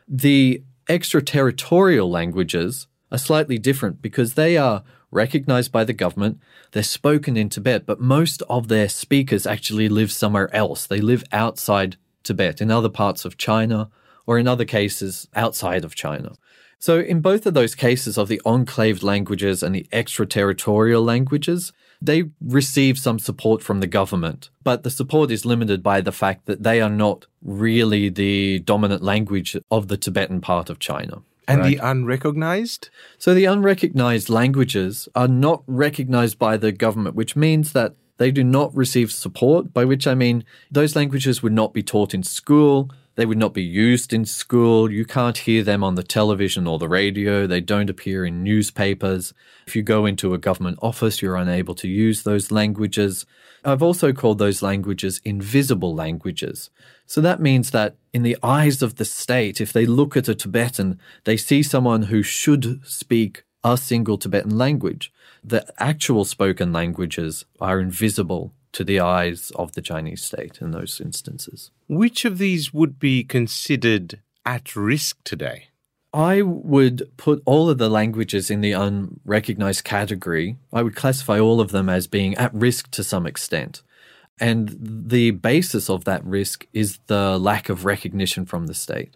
The 0.09 0.61
extraterritorial 0.89 2.11
languages 2.11 2.87
are 3.13 3.17
slightly 3.17 3.57
different 3.57 4.01
because 4.01 4.33
they 4.33 4.57
are 4.57 4.83
recognized 5.11 5.71
by 5.71 5.83
the 5.83 5.93
government. 5.93 6.39
They're 6.71 6.83
spoken 6.83 7.37
in 7.37 7.49
Tibet, 7.49 7.85
but 7.85 7.99
most 7.99 8.41
of 8.49 8.67
their 8.67 8.89
speakers 8.89 9.45
actually 9.45 9.89
live 9.89 10.11
somewhere 10.11 10.53
else. 10.55 10.87
They 10.87 11.01
live 11.01 11.23
outside 11.31 11.97
Tibet, 12.23 12.61
in 12.61 12.71
other 12.71 12.89
parts 12.89 13.25
of 13.25 13.37
China, 13.37 13.89
or 14.25 14.37
in 14.37 14.47
other 14.47 14.65
cases, 14.65 15.27
outside 15.35 15.83
of 15.83 15.95
China. 15.95 16.33
So, 16.79 16.99
in 16.99 17.21
both 17.21 17.45
of 17.45 17.53
those 17.53 17.75
cases 17.75 18.17
of 18.17 18.27
the 18.27 18.41
enclaved 18.45 19.03
languages 19.03 19.61
and 19.61 19.75
the 19.75 19.87
extraterritorial 19.91 21.03
languages, 21.03 21.71
they 22.01 22.23
receive 22.41 22.97
some 22.97 23.19
support 23.19 23.61
from 23.61 23.79
the 23.79 23.87
government, 23.87 24.49
but 24.63 24.81
the 24.81 24.89
support 24.89 25.29
is 25.29 25.45
limited 25.45 25.83
by 25.83 26.01
the 26.01 26.11
fact 26.11 26.47
that 26.47 26.63
they 26.63 26.81
are 26.81 26.89
not 26.89 27.27
really 27.43 28.09
the 28.09 28.59
dominant 28.59 29.03
language 29.03 29.55
of 29.69 29.87
the 29.87 29.97
Tibetan 29.97 30.41
part 30.41 30.71
of 30.71 30.79
China. 30.79 31.21
And 31.51 31.61
right. 31.61 31.77
the 31.77 31.85
unrecognized? 31.85 32.89
So 33.17 33.33
the 33.33 33.45
unrecognized 33.45 34.29
languages 34.29 35.07
are 35.15 35.27
not 35.27 35.63
recognized 35.67 36.39
by 36.39 36.57
the 36.57 36.71
government, 36.71 37.15
which 37.15 37.35
means 37.35 37.73
that 37.73 37.95
they 38.17 38.31
do 38.31 38.43
not 38.43 38.75
receive 38.75 39.11
support, 39.11 39.73
by 39.73 39.83
which 39.83 40.05
I 40.05 40.13
mean 40.13 40.43
those 40.69 40.95
languages 40.95 41.41
would 41.41 41.53
not 41.53 41.73
be 41.73 41.81
taught 41.81 42.13
in 42.13 42.23
school. 42.23 42.91
They 43.15 43.25
would 43.25 43.37
not 43.37 43.53
be 43.53 43.63
used 43.63 44.13
in 44.13 44.25
school. 44.25 44.89
You 44.89 45.05
can't 45.05 45.37
hear 45.37 45.63
them 45.63 45.83
on 45.83 45.95
the 45.95 46.03
television 46.03 46.65
or 46.65 46.79
the 46.79 46.87
radio. 46.87 47.45
They 47.45 47.59
don't 47.59 47.89
appear 47.89 48.25
in 48.25 48.43
newspapers. 48.43 49.33
If 49.67 49.75
you 49.75 49.83
go 49.83 50.05
into 50.05 50.33
a 50.33 50.37
government 50.37 50.79
office, 50.81 51.21
you're 51.21 51.35
unable 51.35 51.75
to 51.75 51.87
use 51.89 52.23
those 52.23 52.51
languages. 52.51 53.25
I've 53.65 53.83
also 53.83 54.13
called 54.13 54.39
those 54.39 54.61
languages 54.61 55.19
invisible 55.25 55.93
languages. 55.93 56.69
So 57.05 57.19
that 57.21 57.41
means 57.41 57.71
that 57.71 57.95
in 58.13 58.23
the 58.23 58.37
eyes 58.41 58.81
of 58.81 58.95
the 58.95 59.05
state, 59.05 59.59
if 59.59 59.73
they 59.73 59.85
look 59.85 60.15
at 60.15 60.29
a 60.29 60.35
Tibetan, 60.35 60.97
they 61.25 61.37
see 61.37 61.61
someone 61.61 62.03
who 62.03 62.23
should 62.23 62.81
speak 62.85 63.43
a 63.63 63.77
single 63.77 64.17
Tibetan 64.17 64.57
language. 64.57 65.11
The 65.43 65.65
actual 65.77 66.23
spoken 66.23 66.71
languages 66.71 67.45
are 67.59 67.79
invisible 67.79 68.53
to 68.73 68.83
the 68.83 68.99
eyes 68.99 69.51
of 69.55 69.73
the 69.73 69.81
Chinese 69.81 70.23
state 70.23 70.59
in 70.61 70.71
those 70.71 71.01
instances. 71.01 71.71
Which 71.87 72.25
of 72.25 72.37
these 72.37 72.73
would 72.73 72.99
be 72.99 73.23
considered 73.23 74.19
at 74.45 74.75
risk 74.75 75.17
today? 75.23 75.67
I 76.13 76.41
would 76.41 77.09
put 77.15 77.41
all 77.45 77.69
of 77.69 77.77
the 77.77 77.89
languages 77.89 78.51
in 78.51 78.61
the 78.61 78.73
unrecognized 78.73 79.83
category. 79.83 80.57
I 80.73 80.83
would 80.83 80.95
classify 80.95 81.39
all 81.39 81.61
of 81.61 81.71
them 81.71 81.87
as 81.87 82.07
being 82.07 82.35
at 82.35 82.53
risk 82.53 82.91
to 82.91 83.03
some 83.03 83.25
extent. 83.25 83.81
And 84.39 84.75
the 84.81 85.31
basis 85.31 85.89
of 85.89 86.03
that 86.05 86.25
risk 86.25 86.67
is 86.73 86.99
the 87.07 87.37
lack 87.37 87.69
of 87.69 87.85
recognition 87.85 88.45
from 88.45 88.67
the 88.67 88.73
state. 88.73 89.15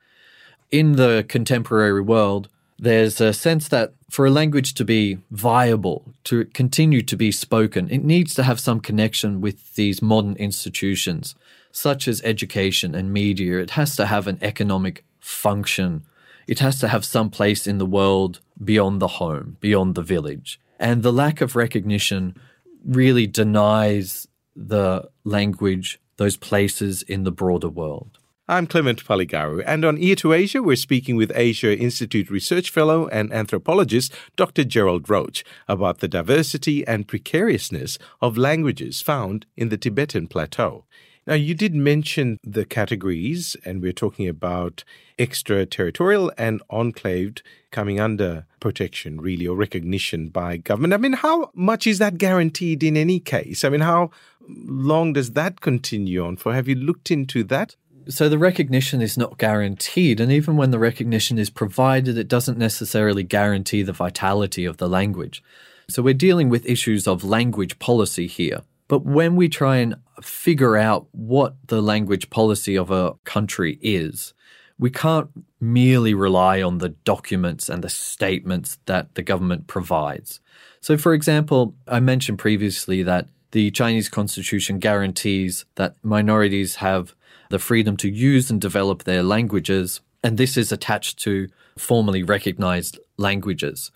In 0.72 0.94
the 0.94 1.26
contemporary 1.28 2.02
world, 2.02 2.48
there's 2.78 3.22
a 3.22 3.34
sense 3.34 3.68
that 3.70 3.94
for 4.10 4.26
a 4.26 4.32
language 4.32 4.74
to 4.76 4.86
be 4.86 5.20
viable, 5.32 6.14
to 6.26 6.46
continue 6.46 7.02
to 7.02 7.16
be 7.16 7.32
spoken, 7.32 7.90
it 7.90 8.04
needs 8.04 8.34
to 8.36 8.44
have 8.44 8.60
some 8.60 8.80
connection 8.80 9.42
with 9.42 9.76
these 9.76 10.02
modern 10.02 10.36
institutions, 10.36 11.36
such 11.72 12.08
as 12.08 12.22
education 12.24 12.94
and 12.94 13.14
media. 13.14 13.60
It 13.60 13.72
has 13.72 13.96
to 13.96 14.06
have 14.06 14.28
an 14.28 14.40
economic 14.42 15.04
function. 15.20 16.04
It 16.48 16.60
has 16.60 16.80
to 16.80 16.90
have 16.90 17.06
some 17.06 17.30
place 17.30 17.66
in 17.66 17.78
the 17.78 17.86
world 17.86 18.42
beyond 18.64 19.02
the 19.02 19.08
home, 19.08 19.58
beyond 19.60 19.96
the 19.96 20.02
village. 20.02 20.60
And 20.80 21.02
the 21.02 21.14
lack 21.14 21.42
of 21.42 21.56
recognition 21.56 22.36
really 22.86 23.26
denies 23.26 24.28
the 24.56 25.10
language 25.24 26.00
those 26.18 26.38
places 26.38 27.02
in 27.02 27.24
the 27.24 27.32
broader 27.32 27.70
world. 27.70 28.20
I'm 28.48 28.68
Clement 28.68 29.04
Paligaru, 29.04 29.64
and 29.66 29.84
on 29.84 29.98
Ear 29.98 30.14
to 30.18 30.32
Asia, 30.32 30.62
we're 30.62 30.76
speaking 30.76 31.16
with 31.16 31.32
Asia 31.34 31.76
Institute 31.76 32.30
Research 32.30 32.70
Fellow 32.70 33.08
and 33.08 33.34
anthropologist 33.34 34.14
Dr. 34.36 34.64
Gerald 34.64 35.10
Roche 35.10 35.44
about 35.68 35.98
the 35.98 36.08
diversity 36.08 36.86
and 36.86 37.08
precariousness 37.08 37.98
of 38.22 38.38
languages 38.38 39.02
found 39.02 39.48
in 39.58 39.70
the 39.70 39.80
Tibetan 39.80 40.28
Plateau. 40.28 40.86
Now, 41.26 41.34
you 41.34 41.56
did 41.56 41.74
mention 41.74 42.38
the 42.44 42.66
categories, 42.66 43.58
and 43.66 43.82
we're 43.82 43.92
talking 43.92 44.28
about 44.28 44.84
extraterritorial 45.18 46.32
and 46.38 46.62
enclaved 46.72 47.42
coming 47.72 48.00
under 48.00 48.46
protection, 48.60 49.20
really, 49.20 49.48
or 49.48 49.56
recognition 49.56 50.30
by 50.30 50.58
government. 50.58 50.94
I 50.94 50.98
mean, 50.98 51.14
how 51.14 51.50
much 51.56 51.88
is 51.88 51.98
that 51.98 52.20
guaranteed 52.20 52.84
in 52.84 52.96
any 52.96 53.20
case? 53.20 53.64
I 53.64 53.70
mean, 53.70 53.82
how 53.82 54.12
long 54.48 55.14
does 55.14 55.32
that 55.32 55.62
continue 55.62 56.24
on 56.24 56.38
for? 56.38 56.54
Have 56.54 56.68
you 56.68 56.76
looked 56.76 57.10
into 57.10 57.44
that? 57.46 57.76
So 58.08 58.30
the 58.30 58.38
recognition 58.38 59.02
is 59.02 59.18
not 59.18 59.38
guaranteed. 59.38 60.20
And 60.20 60.32
even 60.32 60.58
when 60.58 60.72
the 60.72 60.80
recognition 60.80 61.38
is 61.38 61.50
provided, 61.50 62.18
it 62.18 62.28
doesn't 62.28 62.58
necessarily 62.58 63.24
guarantee 63.24 63.84
the 63.84 63.94
vitality 63.94 64.66
of 64.66 64.78
the 64.78 64.90
language. 64.90 65.44
So 65.90 66.02
we're 66.02 66.14
dealing 66.14 66.50
with 66.50 66.66
issues 66.66 67.08
of 67.08 67.24
language 67.24 67.80
policy 67.80 68.28
here. 68.28 68.62
But 68.88 69.04
when 69.04 69.36
we 69.36 69.50
try 69.50 69.78
and 69.78 69.96
figure 70.22 70.78
out 70.78 71.08
what 71.12 71.56
the 71.68 71.82
language 71.82 72.30
policy 72.30 72.78
of 72.78 72.92
a 72.92 73.14
country 73.24 73.80
is, 73.82 74.34
we 74.78 74.90
can't 74.90 75.30
merely 75.60 76.14
rely 76.14 76.62
on 76.62 76.78
the 76.78 76.90
documents 76.90 77.70
and 77.70 77.84
the 77.84 77.90
statements 77.90 78.78
that 78.86 79.16
the 79.16 79.24
government 79.24 79.68
provides. 79.68 80.40
So, 80.82 80.98
for 80.98 81.14
example, 81.14 81.76
I 81.88 82.00
mentioned 82.00 82.38
previously 82.38 83.02
that 83.04 83.28
the 83.52 83.72
Chinese 83.72 84.10
constitution 84.10 84.80
guarantees 84.80 85.66
that 85.76 85.96
minorities 86.04 86.76
have 86.76 87.16
the 87.50 87.60
freedom 87.60 87.98
to 87.98 88.10
use 88.10 88.50
and 88.50 88.60
develop 88.60 89.04
their 89.04 89.24
languages, 89.24 90.02
and 90.24 90.38
this 90.38 90.58
is 90.58 90.72
attached 90.72 91.20
to 91.20 91.48
formally 91.78 92.24
recognized 92.24 93.00
languages. 93.18 93.92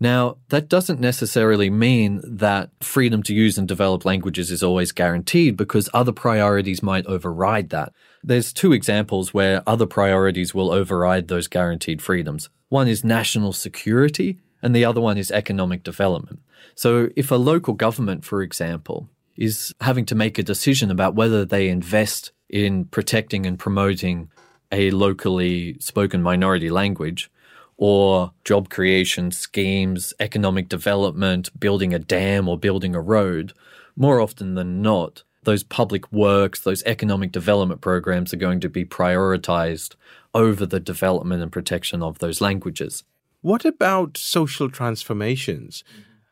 Now, 0.00 0.38
that 0.48 0.68
doesn't 0.68 1.00
necessarily 1.00 1.70
mean 1.70 2.20
that 2.24 2.70
freedom 2.80 3.22
to 3.24 3.34
use 3.34 3.56
and 3.56 3.66
develop 3.66 4.04
languages 4.04 4.50
is 4.50 4.62
always 4.62 4.92
guaranteed 4.92 5.56
because 5.56 5.88
other 5.94 6.12
priorities 6.12 6.82
might 6.82 7.06
override 7.06 7.70
that. 7.70 7.92
There's 8.22 8.52
two 8.52 8.72
examples 8.72 9.32
where 9.32 9.62
other 9.66 9.86
priorities 9.86 10.54
will 10.54 10.72
override 10.72 11.28
those 11.28 11.46
guaranteed 11.46 12.02
freedoms. 12.02 12.48
One 12.68 12.88
is 12.88 13.04
national 13.04 13.52
security, 13.52 14.38
and 14.62 14.74
the 14.74 14.84
other 14.84 15.00
one 15.00 15.16
is 15.16 15.30
economic 15.30 15.82
development. 15.82 16.40
So, 16.74 17.10
if 17.14 17.30
a 17.30 17.36
local 17.36 17.74
government, 17.74 18.24
for 18.24 18.42
example, 18.42 19.08
is 19.36 19.74
having 19.80 20.06
to 20.06 20.14
make 20.14 20.38
a 20.38 20.42
decision 20.42 20.90
about 20.90 21.14
whether 21.14 21.44
they 21.44 21.68
invest 21.68 22.32
in 22.48 22.84
protecting 22.86 23.46
and 23.46 23.58
promoting 23.58 24.30
a 24.70 24.90
locally 24.90 25.76
spoken 25.80 26.22
minority 26.22 26.70
language 26.70 27.30
or 27.76 28.32
job 28.44 28.68
creation 28.68 29.30
schemes, 29.30 30.14
economic 30.20 30.68
development, 30.68 31.48
building 31.58 31.92
a 31.92 31.98
dam 31.98 32.48
or 32.48 32.58
building 32.58 32.94
a 32.94 33.00
road, 33.00 33.52
more 33.96 34.20
often 34.20 34.54
than 34.54 34.80
not, 34.82 35.22
those 35.42 35.62
public 35.62 36.10
works, 36.12 36.60
those 36.60 36.82
economic 36.84 37.32
development 37.32 37.80
programs 37.80 38.32
are 38.32 38.38
going 38.38 38.60
to 38.60 38.68
be 38.68 38.84
prioritized 38.84 39.94
over 40.32 40.66
the 40.66 40.80
development 40.80 41.42
and 41.42 41.52
protection 41.52 42.02
of 42.02 42.18
those 42.18 42.40
languages. 42.40 43.04
What 43.42 43.64
about 43.64 44.16
social 44.16 44.70
transformations? 44.70 45.84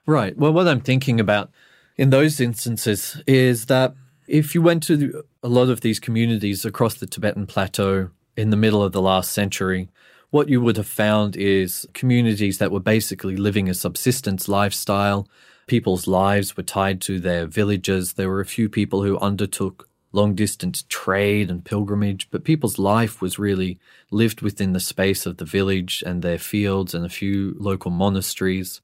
Right. 0.07 0.37
Well, 0.37 0.53
what 0.53 0.67
I'm 0.67 0.81
thinking 0.81 1.21
about 1.21 1.51
in 1.97 2.11
those 2.11 2.41
instances 2.41 3.23
is 3.27 3.67
that 3.67 3.95
if 4.27 4.55
you 4.55 4.63
went 4.63 4.83
to 4.85 5.25
a 5.43 5.49
lot 5.49 5.69
of 5.69 5.81
these 5.81 6.01
communities 6.01 6.65
across 6.65 6.95
the 6.95 7.07
Tibetan 7.07 7.47
plateau 7.47 8.11
in 8.37 8.51
the 8.51 8.57
middle 8.57 8.83
of 8.83 8.93
the 8.93 9.03
last 9.03 9.33
century, 9.33 9.89
what 10.31 10.49
you 10.49 10.61
would 10.61 10.77
have 10.77 10.87
found 10.87 11.37
is 11.37 11.87
communities 11.93 12.59
that 12.59 12.73
were 12.73 12.81
basically 12.81 13.37
living 13.37 13.69
a 13.69 13.75
subsistence 13.75 14.49
lifestyle. 14.49 15.29
People's 15.67 16.07
lives 16.07 16.57
were 16.57 16.63
tied 16.63 17.01
to 17.03 17.21
their 17.21 17.47
villages. 17.47 18.15
There 18.15 18.31
were 18.31 18.41
a 18.41 18.47
few 18.47 18.69
people 18.69 19.03
who 19.03 19.19
undertook 19.19 19.89
long 20.13 20.35
distance 20.35 20.85
trade 20.89 21.51
and 21.51 21.65
pilgrimage, 21.65 22.31
but 22.31 22.45
people's 22.45 22.79
life 22.79 23.21
was 23.21 23.39
really 23.39 23.79
lived 24.11 24.41
within 24.41 24.73
the 24.73 24.81
space 24.81 25.27
of 25.27 25.39
the 25.39 25.45
village 25.45 26.03
and 26.07 26.23
their 26.23 26.39
fields 26.39 26.95
and 26.95 27.05
a 27.05 27.11
few 27.11 27.55
local 27.59 27.91
monasteries. 27.91 28.81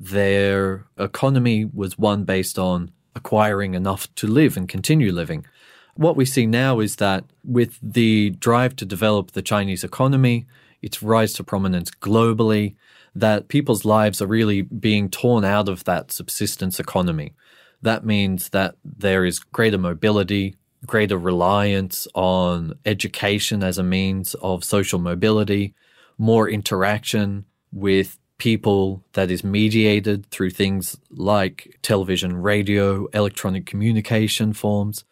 Their 0.00 0.86
economy 0.96 1.64
was 1.64 1.98
one 1.98 2.24
based 2.24 2.58
on 2.58 2.92
acquiring 3.18 3.74
enough 3.74 4.12
to 4.14 4.26
live 4.26 4.56
and 4.56 4.68
continue 4.68 5.12
living. 5.12 5.44
What 5.94 6.16
we 6.16 6.24
see 6.24 6.46
now 6.46 6.80
is 6.80 6.96
that 6.96 7.24
with 7.44 7.78
the 7.82 8.30
drive 8.30 8.76
to 8.76 8.86
develop 8.86 9.32
the 9.32 9.42
Chinese 9.42 9.84
economy, 9.84 10.46
its 10.80 11.02
rise 11.02 11.32
to 11.34 11.44
prominence 11.44 11.90
globally, 11.90 12.76
that 13.14 13.48
people's 13.48 13.84
lives 13.84 14.22
are 14.22 14.26
really 14.28 14.62
being 14.62 15.10
torn 15.10 15.44
out 15.44 15.68
of 15.68 15.84
that 15.84 16.12
subsistence 16.12 16.78
economy. 16.78 17.34
That 17.82 18.04
means 18.04 18.50
that 18.50 18.76
there 18.84 19.24
is 19.24 19.40
greater 19.40 19.78
mobility, 19.78 20.54
greater 20.86 21.18
reliance 21.18 22.06
on 22.14 22.74
education 22.86 23.64
as 23.64 23.78
a 23.78 23.82
means 23.82 24.34
of 24.34 24.62
social 24.62 25.00
mobility, 25.00 25.74
more 26.16 26.48
interaction 26.48 27.44
with 27.72 28.18
people 28.38 29.04
that 29.12 29.30
is 29.30 29.44
mediated 29.44 30.26
through 30.30 30.50
things 30.50 30.96
like 31.10 31.76
television, 31.82 32.36
radio, 32.36 33.06
electronic 33.08 33.66
communication 33.66 34.52
forms. 34.52 35.04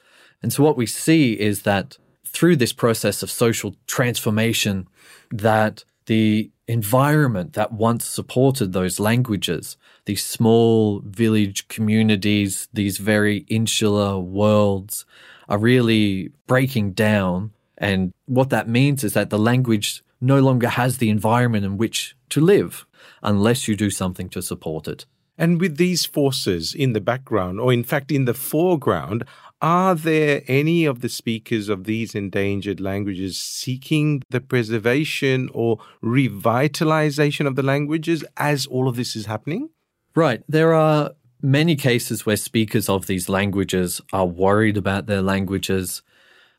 And 0.43 0.53
so 0.53 0.63
what 0.63 0.77
we 0.77 0.87
see 0.87 1.33
is 1.39 1.63
that 1.63 1.99
through 2.25 2.57
this 2.57 2.73
process 2.73 3.23
of 3.23 3.31
social 3.31 3.75
transformation, 3.87 4.87
that 5.31 5.85
the 6.07 6.51
environment 6.69 7.53
that 7.55 7.73
once 7.73 8.05
supported 8.05 8.73
those 8.73 9.01
languages, 9.01 9.77
these 10.05 10.25
small 10.25 11.01
village 11.01 11.69
communities, 11.69 12.69
these 12.73 12.99
very 12.99 13.39
insular 13.49 14.19
worlds 14.19 15.05
are 15.49 15.59
really 15.59 16.31
breaking 16.47 16.93
down. 16.93 17.53
And 17.79 18.13
what 18.27 18.51
that 18.51 18.69
means 18.69 19.05
is 19.05 19.15
that 19.15 19.31
the 19.31 19.39
language 19.39 20.03
no 20.21 20.41
longer 20.41 20.69
has 20.69 20.99
the 20.99 21.11
environment 21.11 21.65
in 21.65 21.77
which 21.77 22.17
to 22.31 22.41
live 22.41 22.87
unless 23.23 23.69
you 23.69 23.77
do 23.77 23.91
something 23.91 24.29
to 24.31 24.43
support 24.43 24.89
it. 24.89 25.07
And 25.39 25.61
with 25.61 25.77
these 25.77 26.07
forces 26.07 26.75
in 26.75 26.93
the 26.93 27.01
background, 27.01 27.61
or 27.61 27.73
in 27.73 27.85
fact 27.85 28.11
in 28.11 28.25
the 28.25 28.35
foreground, 28.35 29.25
are 29.61 29.95
there 29.95 30.43
any 30.47 30.85
of 30.85 31.01
the 31.01 31.09
speakers 31.09 31.69
of 31.69 31.85
these 31.85 32.15
endangered 32.15 32.81
languages 32.81 33.39
seeking 33.39 34.23
the 34.31 34.41
preservation 34.41 35.51
or 35.53 35.79
revitalization 36.03 37.47
of 37.47 37.57
the 37.57 37.63
languages 37.63 38.25
as 38.37 38.67
all 38.67 38.89
of 38.89 38.97
this 38.97 39.17
is 39.17 39.27
happening? 39.27 39.71
Right. 40.15 40.43
There 40.49 40.73
are 40.75 41.13
many 41.43 41.77
cases 41.77 42.27
where 42.27 42.37
speakers 42.37 42.89
of 42.89 43.07
these 43.07 43.29
languages 43.29 44.01
are 44.13 44.27
worried 44.27 44.77
about 44.77 45.07
their 45.07 45.23
languages. 45.23 46.03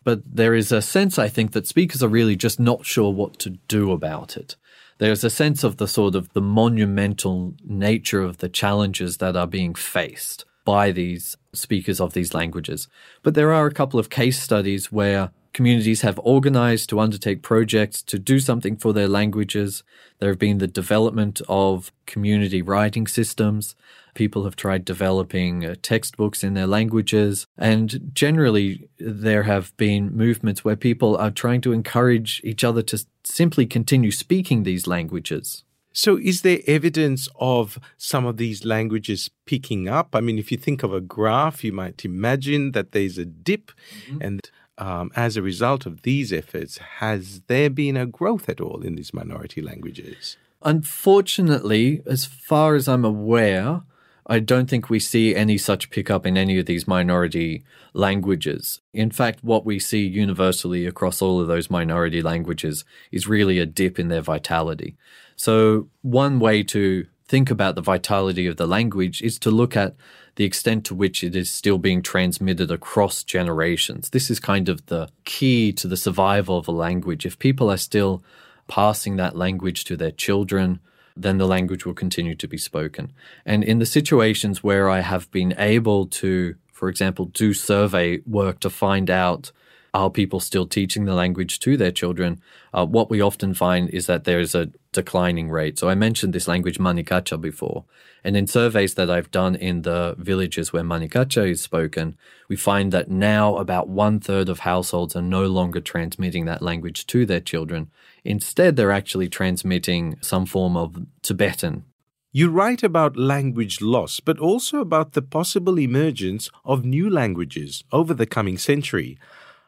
But 0.08 0.22
there 0.26 0.56
is 0.56 0.72
a 0.72 0.82
sense, 0.82 1.20
I 1.20 1.28
think, 1.28 1.52
that 1.52 1.68
speakers 1.68 2.02
are 2.02 2.08
really 2.08 2.38
just 2.38 2.62
not 2.62 2.86
sure 2.86 3.12
what 3.12 3.40
to 3.40 3.50
do 3.68 3.92
about 3.92 4.38
it. 4.38 4.56
There's 5.00 5.26
a 5.26 5.30
sense 5.30 5.66
of 5.66 5.76
the 5.76 5.88
sort 5.90 6.16
of 6.16 6.32
the 6.32 6.40
monumental 6.40 7.56
nature 7.66 8.22
of 8.22 8.38
the 8.38 8.48
challenges 8.48 9.18
that 9.18 9.36
are 9.36 9.46
being 9.46 9.76
faced 9.76 10.46
by 10.64 10.92
these 10.92 11.36
speakers 11.52 12.00
of 12.00 12.14
these 12.14 12.34
languages. 12.34 12.88
But 13.22 13.34
there 13.34 13.52
are 13.52 13.66
a 13.66 13.74
couple 13.74 14.00
of 14.00 14.10
case 14.10 14.42
studies 14.42 14.94
where 14.94 15.32
communities 15.54 16.02
have 16.02 16.20
organized 16.24 16.90
to 16.90 17.00
undertake 17.00 17.42
projects 17.42 18.02
to 18.04 18.20
do 18.20 18.40
something 18.40 18.78
for 18.78 18.94
their 18.94 19.08
languages. 19.08 19.84
There 20.20 20.30
have 20.30 20.40
been 20.40 20.58
the 20.58 20.68
development 20.68 21.42
of 21.48 21.92
community 22.06 22.62
writing 22.62 23.08
systems. 23.08 23.76
People 24.14 24.46
have 24.46 24.56
tried 24.56 24.86
developing 24.86 25.66
uh, 25.66 25.76
textbooks 25.82 26.44
in 26.44 26.54
their 26.54 26.68
languages. 26.68 27.46
And 27.58 28.12
generally, 28.14 28.90
there 29.00 29.44
have 29.44 29.76
been 29.78 30.16
movements 30.16 30.66
where 30.66 30.76
people 30.76 31.16
are 31.18 31.32
trying 31.32 31.62
to 31.62 31.74
encourage 31.74 32.42
each 32.44 32.64
other 32.64 32.82
to 32.84 33.06
simply 33.24 33.66
continue 33.66 34.12
speaking 34.12 34.64
these 34.64 34.88
languages. 34.88 35.64
So, 35.98 36.16
is 36.16 36.44
there 36.44 36.60
evidence 36.68 37.28
of 37.40 37.80
some 37.98 38.28
of 38.28 38.38
these 38.38 38.64
languages 38.64 39.32
picking 39.48 39.90
up? 39.90 40.16
I 40.16 40.22
mean, 40.22 40.38
if 40.38 40.52
you 40.52 40.58
think 40.60 40.84
of 40.84 40.94
a 40.94 41.02
graph, 41.02 41.64
you 41.64 41.74
might 41.74 42.06
imagine 42.06 42.74
that 42.74 42.92
there's 42.92 43.18
a 43.18 43.26
dip. 43.26 43.72
Mm-hmm. 44.06 44.22
And 44.22 44.52
um, 44.78 45.12
as 45.16 45.38
a 45.38 45.42
result 45.42 45.86
of 45.86 46.04
these 46.04 46.32
efforts, 46.32 46.78
has 47.00 47.42
there 47.48 47.70
been 47.70 47.98
a 47.98 48.06
growth 48.06 48.48
at 48.50 48.62
all 48.62 48.82
in 48.82 48.96
these 48.96 49.14
minority 49.14 49.62
languages? 49.62 50.38
Unfortunately, 50.64 52.02
as 52.06 52.26
far 52.26 52.76
as 52.76 52.88
I'm 52.88 53.06
aware, 53.06 53.82
I 54.30 54.40
don't 54.40 54.70
think 54.70 54.90
we 54.90 55.00
see 55.00 55.34
any 55.34 55.58
such 55.58 55.90
pickup 55.90 56.26
in 56.26 56.38
any 56.38 56.60
of 56.60 56.66
these 56.66 56.88
minority 56.88 57.64
languages. 57.94 58.82
In 58.94 59.10
fact, 59.10 59.44
what 59.44 59.66
we 59.66 59.80
see 59.80 60.06
universally 60.06 60.86
across 60.86 61.22
all 61.22 61.40
of 61.40 61.48
those 61.48 61.70
minority 61.70 62.22
languages 62.22 62.84
is 63.12 63.28
really 63.28 63.60
a 63.60 63.66
dip 63.66 63.98
in 63.98 64.10
their 64.10 64.22
vitality. 64.22 64.98
So, 65.38 65.90
one 66.02 66.40
way 66.40 66.64
to 66.64 67.06
think 67.28 67.52
about 67.52 67.76
the 67.76 67.82
vitality 67.82 68.48
of 68.48 68.58
the 68.58 68.68
language 68.68 69.22
is 69.22 69.38
to 69.40 69.52
look 69.52 69.76
at 69.76 69.96
the 70.36 70.46
extent 70.46 70.86
to 70.86 70.96
which 70.96 71.24
it 71.24 71.36
is 71.36 71.50
still 71.50 71.78
being 71.78 72.02
transmitted 72.02 72.72
across 72.72 73.24
generations. 73.24 74.10
This 74.12 74.30
is 74.30 74.40
kind 74.40 74.70
of 74.70 74.86
the 74.86 75.10
key 75.26 75.74
to 75.74 75.88
the 75.88 75.98
survival 75.98 76.58
of 76.58 76.68
a 76.68 76.72
language. 76.72 77.26
If 77.26 77.40
people 77.40 77.72
are 77.72 77.78
still 77.78 78.24
passing 78.68 79.16
that 79.18 79.36
language 79.36 79.84
to 79.86 79.98
their 79.98 80.12
children, 80.12 80.80
then 81.16 81.38
the 81.38 81.48
language 81.48 81.86
will 81.86 81.94
continue 81.94 82.36
to 82.36 82.48
be 82.48 82.58
spoken. 82.58 83.12
And 83.46 83.64
in 83.64 83.80
the 83.80 83.86
situations 83.86 84.64
where 84.64 84.90
I 84.90 85.00
have 85.00 85.30
been 85.32 85.56
able 85.58 86.06
to, 86.08 86.56
for 86.72 86.90
example, 86.90 87.26
do 87.26 87.54
survey 87.54 88.20
work 88.26 88.60
to 88.60 88.70
find 88.70 89.10
out 89.10 89.52
are 89.94 90.10
people 90.10 90.40
still 90.40 90.68
teaching 90.68 91.06
the 91.06 91.14
language 91.14 91.60
to 91.60 91.78
their 91.78 91.92
children? 91.92 92.42
Uh, 92.74 92.86
what 92.86 93.10
we 93.10 93.22
often 93.22 93.54
find 93.54 93.90
is 93.90 94.06
that 94.06 94.26
there 94.26 94.40
is 94.40 94.54
a 94.54 94.70
declining 94.92 95.50
rate. 95.50 95.80
So 95.80 95.90
I 95.90 95.96
mentioned 95.96 96.34
this 96.34 96.48
language 96.48 96.80
Manegacha 96.80 97.40
before. 97.40 97.86
And 98.24 98.36
in 98.36 98.48
surveys 98.48 98.96
that 98.96 99.10
I've 99.10 99.32
done 99.32 99.56
in 99.56 99.84
the 99.84 100.16
villages 100.18 100.74
where 100.74 100.84
Manegacha 100.84 101.50
is 101.50 101.62
spoken, 101.62 102.18
we 102.50 102.56
find 102.56 102.92
that 102.92 103.10
now 103.10 103.56
about 103.58 103.88
one 103.88 104.20
third 104.20 104.50
of 104.50 104.60
households 104.60 105.16
are 105.16 105.22
no 105.22 105.46
longer 105.46 105.80
transmitting 105.80 106.46
that 106.46 106.62
language 106.62 107.08
to 107.08 107.26
their 107.26 107.40
children. 107.40 107.90
Instead, 108.24 108.76
they're 108.76 108.92
actually 108.92 109.30
transmitting 109.30 110.18
some 110.22 110.46
form 110.46 110.76
of 110.76 111.06
Tibetan. 111.22 111.86
You 112.34 112.50
write 112.50 112.84
about 112.84 113.18
language 113.18 113.82
loss, 113.82 114.20
but 114.20 114.38
also 114.38 114.80
about 114.80 115.14
the 115.14 115.22
possible 115.22 115.80
emergence 115.80 116.52
of 116.66 116.86
new 116.86 117.10
languages 117.10 117.84
over 117.92 118.14
the 118.14 118.28
coming 118.28 118.58
century. 118.58 119.18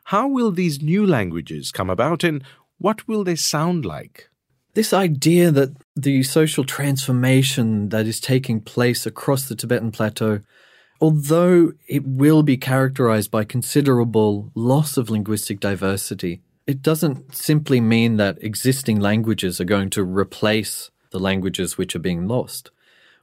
How 0.09 0.27
will 0.27 0.49
these 0.51 0.81
new 0.81 1.05
languages 1.05 1.71
come 1.71 1.87
about 1.87 2.23
and 2.23 2.43
what 2.79 3.07
will 3.07 3.23
they 3.23 3.35
sound 3.35 3.85
like? 3.85 4.31
This 4.73 4.91
idea 4.91 5.51
that 5.51 5.75
the 5.95 6.23
social 6.23 6.63
transformation 6.63 7.89
that 7.89 8.07
is 8.07 8.19
taking 8.19 8.59
place 8.59 9.05
across 9.05 9.47
the 9.47 9.55
Tibetan 9.55 9.91
plateau, 9.91 10.39
although 10.99 11.73
it 11.87 12.07
will 12.07 12.41
be 12.41 12.57
characterized 12.57 13.29
by 13.29 13.43
considerable 13.43 14.51
loss 14.55 14.97
of 14.97 15.11
linguistic 15.11 15.59
diversity, 15.59 16.41
it 16.65 16.81
doesn't 16.81 17.35
simply 17.35 17.79
mean 17.79 18.17
that 18.17 18.43
existing 18.43 18.99
languages 18.99 19.61
are 19.61 19.75
going 19.75 19.91
to 19.91 20.03
replace 20.03 20.89
the 21.11 21.19
languages 21.19 21.77
which 21.77 21.95
are 21.95 21.99
being 21.99 22.27
lost. 22.27 22.71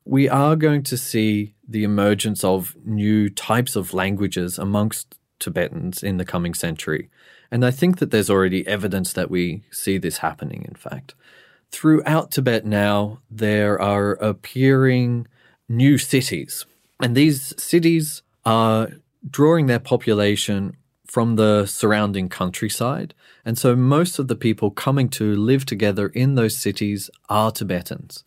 We 0.05 0.29
are 0.29 0.55
going 0.55 0.85
to 0.85 0.97
see 0.97 1.57
the 1.69 1.83
emergence 1.83 2.45
of 2.45 2.77
new 2.85 3.29
types 3.29 3.75
of 3.75 3.93
languages 3.93 4.57
amongst 4.57 5.17
Tibetans 5.39 6.03
in 6.03 6.17
the 6.17 6.25
coming 6.25 6.55
century. 6.55 7.11
And 7.51 7.65
I 7.65 7.71
think 7.71 7.99
that 7.99 8.11
there's 8.11 8.31
already 8.31 8.67
evidence 8.67 9.13
that 9.13 9.31
we 9.31 9.63
see 9.71 9.99
this 9.99 10.19
happening, 10.19 10.65
in 10.67 10.75
fact. 10.75 11.15
Throughout 11.71 12.31
Tibet 12.31 12.65
now, 12.65 13.21
there 13.31 13.81
are 13.81 14.13
appearing 14.13 15.27
new 15.69 15.99
cities. 15.99 16.65
And 17.01 17.15
these 17.15 17.55
cities 17.63 18.23
are 18.45 18.91
drawing 19.29 19.67
their 19.67 19.81
population 19.81 20.77
from 21.07 21.37
the 21.37 21.67
surrounding 21.67 22.29
countryside. 22.29 23.15
And 23.45 23.57
so 23.57 23.77
most 23.77 24.19
of 24.19 24.29
the 24.29 24.37
people 24.37 24.71
coming 24.71 25.09
to 25.11 25.35
live 25.35 25.65
together 25.65 26.09
in 26.09 26.35
those 26.35 26.57
cities 26.57 27.11
are 27.29 27.51
Tibetans. 27.51 28.25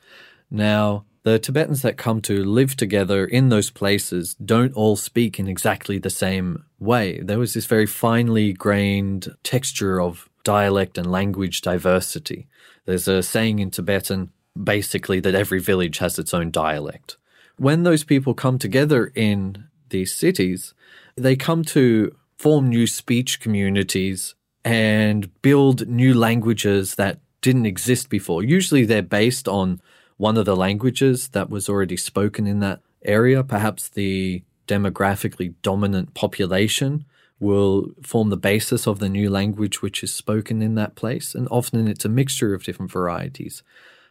Now, 0.50 1.06
the 1.24 1.40
Tibetans 1.40 1.82
that 1.82 1.98
come 1.98 2.22
to 2.22 2.44
live 2.44 2.76
together 2.76 3.26
in 3.26 3.50
those 3.50 3.70
places 3.70 4.36
don't 4.36 4.74
all 4.74 4.96
speak 4.96 5.40
in 5.40 5.48
exactly 5.48 5.98
the 5.98 6.10
same 6.10 6.64
way. 6.80 7.20
There 7.22 7.40
was 7.40 7.54
this 7.54 7.66
very 7.66 7.86
finely 7.86 8.54
grained 8.54 9.36
texture 9.44 10.02
of 10.02 10.30
dialect 10.44 10.98
and 10.98 11.12
language 11.12 11.62
diversity. 11.62 12.48
There's 12.86 13.08
a 13.08 13.22
saying 13.22 13.60
in 13.60 13.72
Tibetan 13.72 14.32
basically 14.62 15.20
that 15.20 15.36
every 15.36 15.60
village 15.60 15.98
has 16.00 16.18
its 16.18 16.34
own 16.34 16.52
dialect. 16.52 17.18
When 17.58 17.84
those 17.84 18.04
people 18.04 18.34
come 18.34 18.58
together 18.58 19.12
in 19.16 19.66
these 19.90 20.14
cities, 20.14 20.74
they 21.16 21.36
come 21.36 21.64
to 21.66 22.16
form 22.38 22.70
new 22.70 22.88
speech 22.88 23.42
communities 23.42 24.36
and 24.64 25.30
build 25.42 25.88
new 25.88 26.14
languages 26.14 26.96
that 26.96 27.20
didn't 27.42 27.66
exist 27.66 28.10
before. 28.10 28.44
Usually 28.44 28.86
they're 28.86 29.02
based 29.02 29.48
on 29.48 29.82
one 30.20 30.38
of 30.38 30.44
the 30.44 30.56
languages 30.56 31.30
that 31.30 31.50
was 31.50 31.70
already 31.70 31.96
spoken 31.96 32.46
in 32.46 32.60
that 32.60 32.82
area. 33.06 33.42
Perhaps 33.42 33.88
the 33.88 34.44
demographically 34.68 35.54
dominant 35.62 36.14
population 36.14 37.06
will 37.40 37.88
form 38.04 38.30
the 38.30 38.36
basis 38.36 38.86
of 38.86 39.00
the 39.00 39.08
new 39.08 39.30
language 39.30 39.82
which 39.82 40.04
is 40.04 40.14
spoken 40.14 40.62
in 40.62 40.76
that 40.76 40.96
place. 40.96 41.34
And 41.34 41.48
often 41.50 41.88
it's 41.88 42.04
a 42.04 42.10
mixture 42.10 42.54
of 42.54 42.64
different 42.64 42.92
varieties. 42.92 43.64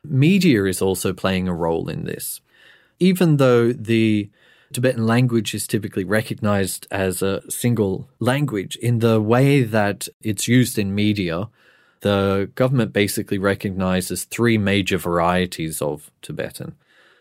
Media 0.02 0.64
is 0.64 0.80
also 0.80 1.12
playing 1.12 1.46
a 1.46 1.54
role 1.54 1.90
in 1.90 2.04
this. 2.04 2.40
Even 2.98 3.36
though 3.36 3.70
the 3.70 4.30
Tibetan 4.72 5.06
language 5.06 5.54
is 5.54 5.66
typically 5.66 6.04
recognized 6.04 6.86
as 6.90 7.20
a 7.20 7.42
single 7.50 8.08
language, 8.18 8.76
in 8.76 9.00
the 9.00 9.20
way 9.20 9.62
that 9.62 10.08
it's 10.22 10.48
used 10.48 10.78
in 10.78 10.94
media, 10.94 11.50
the 12.00 12.50
government 12.54 12.92
basically 12.92 13.38
recognizes 13.38 14.24
three 14.24 14.58
major 14.58 14.98
varieties 14.98 15.82
of 15.82 16.10
Tibetan. 16.22 16.74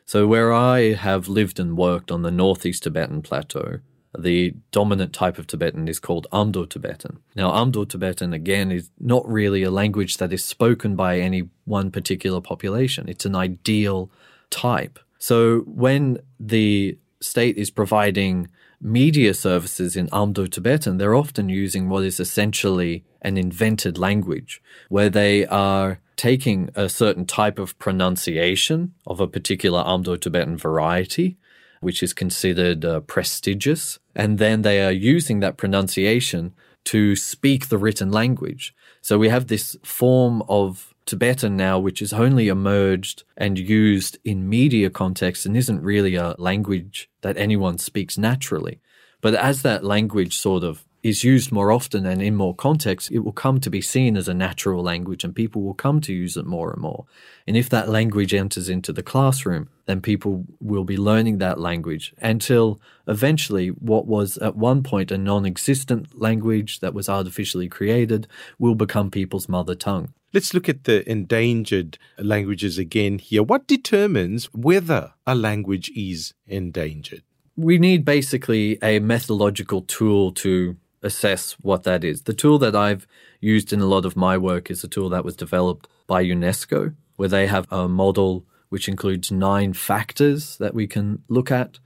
So, 0.05 0.25
where 0.25 0.53
I 0.53 0.93
have 0.93 1.27
lived 1.27 1.59
and 1.59 1.77
worked 1.77 2.11
on 2.11 2.21
the 2.21 2.31
northeast 2.31 2.83
Tibetan 2.83 3.21
plateau, 3.21 3.79
the 4.17 4.53
dominant 4.71 5.13
type 5.13 5.37
of 5.37 5.47
Tibetan 5.47 5.87
is 5.87 5.99
called 5.99 6.27
Amdo 6.31 6.67
Tibetan. 6.67 7.19
Now, 7.35 7.51
Amdo 7.51 7.87
Tibetan, 7.87 8.33
again, 8.33 8.71
is 8.71 8.89
not 8.99 9.27
really 9.27 9.63
a 9.63 9.71
language 9.71 10.17
that 10.17 10.31
is 10.31 10.45
spoken 10.45 10.95
by 10.95 11.19
any 11.19 11.49
one 11.65 11.91
particular 11.91 12.39
population. 12.39 13.09
It's 13.09 13.25
an 13.25 13.35
ideal 13.35 14.09
type. 14.49 14.97
So, 15.19 15.59
when 15.61 16.19
the 16.39 16.97
state 17.19 17.57
is 17.57 17.69
providing 17.69 18.47
media 18.81 19.33
services 19.33 19.95
in 19.95 20.07
Amdo 20.07 20.49
Tibetan, 20.49 20.97
they're 20.97 21.15
often 21.15 21.49
using 21.49 21.89
what 21.89 22.03
is 22.03 22.19
essentially 22.19 23.03
an 23.21 23.37
invented 23.37 23.97
language, 23.97 24.61
where 24.89 25.09
they 25.09 25.45
are 25.47 25.99
taking 26.15 26.69
a 26.75 26.89
certain 26.89 27.25
type 27.25 27.59
of 27.59 27.77
pronunciation 27.79 28.93
of 29.05 29.19
a 29.19 29.27
particular 29.27 29.83
Amdo 29.83 30.19
Tibetan 30.19 30.57
variety, 30.57 31.37
which 31.81 32.01
is 32.01 32.13
considered 32.13 32.83
uh, 32.85 32.99
prestigious, 33.01 33.99
and 34.15 34.39
then 34.39 34.61
they 34.61 34.83
are 34.83 34.91
using 34.91 35.39
that 35.39 35.57
pronunciation 35.57 36.53
to 36.85 37.15
speak 37.15 37.67
the 37.67 37.77
written 37.77 38.11
language. 38.11 38.73
So 39.01 39.17
we 39.17 39.29
have 39.29 39.47
this 39.47 39.75
form 39.83 40.41
of 40.47 40.95
Tibetan 41.07 41.55
now, 41.55 41.79
which 41.79 41.99
has 41.99 42.11
only 42.11 42.49
emerged 42.49 43.23
and 43.37 43.57
used 43.57 44.19
in 44.25 44.49
media 44.49 44.89
context 44.89 45.45
and 45.45 45.55
isn't 45.55 45.81
really 45.81 46.15
a 46.15 46.35
language 46.37 47.09
that 47.21 47.37
anyone 47.37 47.77
speaks 47.77 48.17
naturally. 48.17 48.81
But 49.21 49.33
as 49.33 49.61
that 49.61 49.85
language 49.85 50.37
sort 50.37 50.63
of 50.63 50.83
is 51.03 51.23
used 51.23 51.51
more 51.51 51.71
often 51.71 52.05
and 52.05 52.21
in 52.21 52.35
more 52.35 52.53
context, 52.53 53.09
it 53.09 53.19
will 53.19 53.31
come 53.31 53.61
to 53.61 53.69
be 53.69 53.79
seen 53.79 54.17
as 54.17 54.27
a 54.27 54.33
natural 54.33 54.83
language 54.83 55.23
and 55.23 55.33
people 55.33 55.61
will 55.61 55.73
come 55.73 56.01
to 56.01 56.13
use 56.13 56.35
it 56.35 56.45
more 56.45 56.71
and 56.71 56.81
more. 56.81 57.05
And 57.47 57.55
if 57.55 57.69
that 57.69 57.87
language 57.87 58.33
enters 58.33 58.67
into 58.67 58.91
the 58.91 59.01
classroom, 59.01 59.69
then 59.85 60.01
people 60.01 60.43
will 60.59 60.83
be 60.83 60.97
learning 60.97 61.37
that 61.37 61.57
language 61.57 62.13
until 62.21 62.81
eventually 63.07 63.69
what 63.69 64.05
was 64.05 64.37
at 64.39 64.57
one 64.57 64.83
point 64.83 65.11
a 65.11 65.17
non 65.17 65.45
existent 65.45 66.19
language 66.19 66.81
that 66.81 66.93
was 66.93 67.07
artificially 67.07 67.69
created 67.69 68.27
will 68.59 68.75
become 68.75 69.09
people's 69.09 69.47
mother 69.47 69.75
tongue. 69.75 70.13
Let's 70.33 70.53
look 70.53 70.67
at 70.67 70.83
the 70.83 71.09
endangered 71.09 71.97
languages 72.17 72.77
again 72.77 73.19
here. 73.19 73.41
What 73.41 73.65
determines 73.65 74.45
whether 74.53 75.13
a 75.25 75.33
language 75.33 75.89
is 75.95 76.33
endangered? 76.45 77.23
We 77.55 77.77
need 77.77 78.03
basically 78.03 78.77
a 78.83 78.99
methodological 78.99 79.81
tool 79.81 80.33
to 80.33 80.75
assess 81.01 81.53
what 81.61 81.83
that 81.83 82.03
is. 82.03 82.23
The 82.23 82.33
tool 82.33 82.59
that 82.59 82.75
I've 82.75 83.07
used 83.39 83.71
in 83.71 83.79
a 83.79 83.85
lot 83.85 84.05
of 84.05 84.17
my 84.17 84.37
work 84.37 84.69
is 84.69 84.83
a 84.83 84.87
tool 84.87 85.09
that 85.09 85.23
was 85.23 85.35
developed 85.35 85.87
by 86.07 86.23
UNESCO, 86.23 86.93
where 87.15 87.29
they 87.29 87.47
have 87.47 87.71
a 87.71 87.87
model 87.87 88.45
which 88.69 88.89
includes 88.89 89.31
nine 89.31 89.71
factors 89.73 90.57
that 90.57 90.73
we 90.73 90.87
can 90.87 91.23
look 91.29 91.51
at 91.51 91.79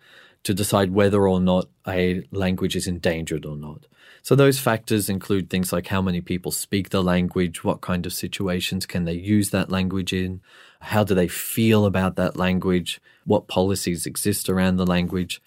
to 0.44 0.54
decide 0.54 0.92
whether 0.92 1.28
or 1.28 1.40
not 1.40 1.70
a 1.88 2.24
language 2.32 2.76
is 2.76 2.88
endangered 2.88 3.46
or 3.46 3.56
not. 3.56 3.86
So 4.24 4.36
those 4.36 4.60
factors 4.60 5.10
include 5.10 5.50
things 5.50 5.74
like 5.74 5.88
how 5.88 6.02
many 6.02 6.22
people 6.22 6.52
speak 6.52 6.90
the 6.90 7.04
language, 7.04 7.64
what 7.64 7.82
kind 7.82 8.06
of 8.06 8.14
situations 8.14 8.86
can 8.86 9.06
they 9.06 9.14
use 9.14 9.50
that 9.50 9.72
language 9.72 10.14
in, 10.14 10.42
how 10.82 11.04
do 11.04 11.16
they 11.16 11.28
feel 11.28 11.86
about 11.86 12.16
that 12.18 12.38
language, 12.38 13.02
what 13.26 13.48
policies 13.48 14.06
exist 14.06 14.48
around 14.48 14.78
the 14.78 14.86
language. 14.86 15.42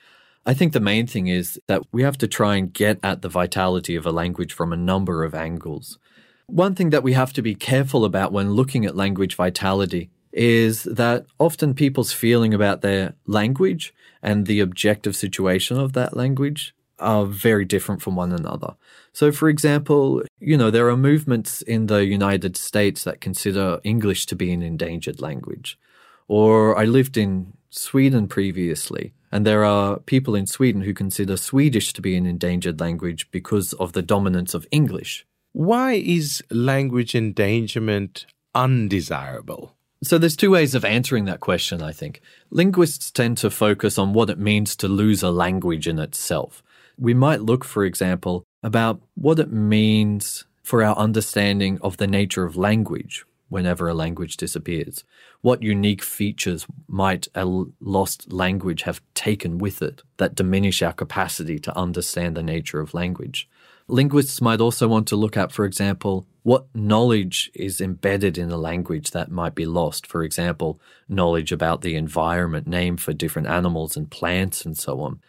I 0.45 0.55
think 0.55 0.73
the 0.73 0.81
main 0.81 1.07
thing 1.07 1.29
is 1.29 1.61
that 1.69 1.83
we 1.93 2.03
have 2.03 2.19
to 2.19 2.29
try 2.29 2.57
and 2.57 2.73
get 2.73 2.99
at 3.03 3.23
the 3.23 3.29
vitality 3.29 3.95
of 3.95 4.07
a 4.07 4.13
language 4.13 4.53
from 4.53 4.73
a 4.73 4.77
number 4.77 5.25
of 5.25 5.35
angles. 5.35 5.99
One 6.47 6.75
thing 6.75 6.91
that 6.91 7.03
we 7.03 7.15
have 7.15 7.33
to 7.35 7.43
be 7.43 7.55
careful 7.55 8.05
about 8.05 8.33
when 8.33 8.53
looking 8.53 8.85
at 8.85 8.97
language 8.97 9.37
vitality 9.37 10.11
is 10.33 10.83
that 10.83 11.27
often 11.39 11.75
people's 11.75 12.13
feeling 12.13 12.53
about 12.53 12.83
their 12.83 13.15
language 13.27 13.95
and 14.21 14.47
the 14.47 14.61
objective 14.61 15.15
situation 15.15 15.79
of 15.79 15.93
that 15.93 16.17
language 16.17 16.75
are 16.99 17.25
very 17.27 17.65
different 17.65 18.03
from 18.03 18.17
one 18.17 18.33
another. 18.33 18.75
So, 19.13 19.33
for 19.33 19.49
example, 19.49 20.23
you 20.41 20.57
know, 20.57 20.71
there 20.71 20.89
are 20.89 20.97
movements 20.97 21.63
in 21.63 21.87
the 21.87 22.05
United 22.05 22.57
States 22.57 23.05
that 23.05 23.21
consider 23.21 23.81
English 23.85 24.27
to 24.27 24.37
be 24.37 24.53
an 24.53 24.63
endangered 24.63 25.21
language. 25.21 25.79
Or 26.29 26.77
I 26.79 26.85
lived 26.85 27.17
in 27.17 27.53
Sweden 27.71 28.29
previously, 28.29 29.13
and 29.31 29.45
there 29.45 29.65
are 29.65 29.99
people 29.99 30.35
in 30.35 30.47
Sweden 30.47 30.83
who 30.83 30.95
consider 30.95 31.37
Swedish 31.37 31.93
to 31.93 32.01
be 32.01 32.17
an 32.17 32.27
endangered 32.27 32.81
language 32.81 33.31
because 33.31 33.73
of 33.75 33.93
the 33.93 34.03
dominance 34.03 34.55
of 34.55 34.67
English. 34.71 35.27
Why 35.53 35.95
is 35.95 36.43
language 36.51 37.15
endangerment 37.15 38.27
undesirable? 38.55 39.75
So 40.03 40.19
there's 40.19 40.37
two 40.37 40.51
ways 40.51 40.75
of 40.75 40.85
answering 40.85 41.25
that 41.25 41.41
question, 41.41 41.83
I 41.83 41.93
think. 41.93 42.21
Linguists 42.51 43.11
tend 43.11 43.39
to 43.39 43.51
focus 43.51 43.99
on 43.99 44.13
what 44.13 44.31
it 44.31 44.39
means 44.39 44.77
to 44.77 44.89
lose 44.89 45.23
a 45.23 45.31
language 45.31 45.89
in 45.89 45.99
itself. 45.99 46.63
We 46.99 47.15
might 47.15 47.43
look, 47.43 47.65
for 47.65 47.85
example, 47.85 48.45
about 48.63 49.03
what 49.15 49.39
it 49.39 49.53
means 49.53 50.45
for 50.63 50.83
our 50.83 50.97
understanding 50.97 51.79
of 51.83 51.99
the 51.99 52.07
nature 52.07 52.45
of 52.45 52.57
language 52.57 53.25
whenever 53.49 53.89
a 53.89 53.95
language 53.95 54.37
disappears. 54.37 55.05
What 55.43 55.63
unique 55.63 56.03
features 56.03 56.67
might 56.89 57.29
a 57.35 57.45
lost 57.81 58.33
language 58.33 58.83
have 58.83 59.03
taken 59.15 59.59
with 59.59 59.83
it 59.83 60.03
that 60.17 60.35
diminish 60.35 60.83
our 60.83 60.93
capacity 60.93 61.59
to 61.61 61.77
understand 61.77 62.37
the 62.37 62.43
nature 62.43 62.81
of 62.81 62.95
language? 62.95 63.49
Linguists 63.87 64.41
might 64.41 64.63
also 64.63 64.89
want 64.89 65.07
to 65.09 65.17
look 65.17 65.37
at, 65.37 65.53
for 65.53 65.67
example, 65.67 66.27
what 66.43 66.67
knowledge 66.75 67.51
is 67.55 67.83
embedded 67.83 68.39
in 68.39 68.51
a 68.51 68.57
language 68.57 69.11
that 69.11 69.31
might 69.31 69.55
be 69.55 69.67
lost. 69.67 70.07
For 70.07 70.23
example, 70.23 70.81
knowledge 71.07 71.53
about 71.53 71.83
the 71.83 71.95
environment, 71.95 72.67
name 72.67 72.97
for 72.97 73.13
different 73.13 73.49
animals 73.49 73.97
and 73.97 74.11
plants 74.11 74.65
and 74.65 74.77
so 74.77 75.01
on. 75.01 75.21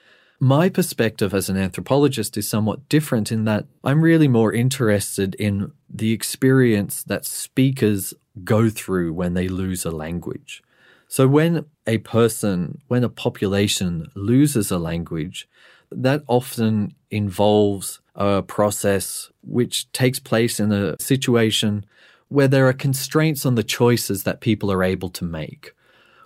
My 0.45 0.69
perspective 0.69 1.34
as 1.34 1.49
an 1.49 1.58
anthropologist 1.58 2.38
is 2.38 2.47
somewhat 2.47 2.88
different 2.88 3.31
in 3.31 3.45
that 3.45 3.65
I'm 3.84 4.03
really 4.03 4.27
more 4.27 4.53
interested 4.53 5.34
in 5.39 5.71
the 5.89 6.12
experience 6.12 7.01
that 7.01 7.25
speakers 7.25 8.13
go 8.43 8.69
through 8.69 9.13
when 9.13 9.34
they 9.34 9.47
lose 9.47 9.86
a 9.86 9.89
language. 9.89 10.62
So, 11.08 11.27
when 11.27 11.65
a 11.88 11.97
person, 11.97 12.79
when 12.89 13.03
a 13.03 13.10
population 13.10 14.12
loses 14.13 14.69
a 14.69 14.77
language, 14.77 15.49
that 15.91 16.21
often 16.27 16.93
involves 17.10 17.99
a 18.13 18.43
process 18.43 19.31
which 19.41 19.91
takes 19.93 20.19
place 20.19 20.60
in 20.60 20.71
a 20.71 20.95
situation 21.01 21.88
where 22.27 22.47
there 22.47 22.67
are 22.67 22.73
constraints 22.73 23.47
on 23.47 23.55
the 23.55 23.63
choices 23.63 24.25
that 24.25 24.41
people 24.41 24.71
are 24.71 24.84
able 24.84 25.10
to 25.10 25.25
make. 25.25 25.73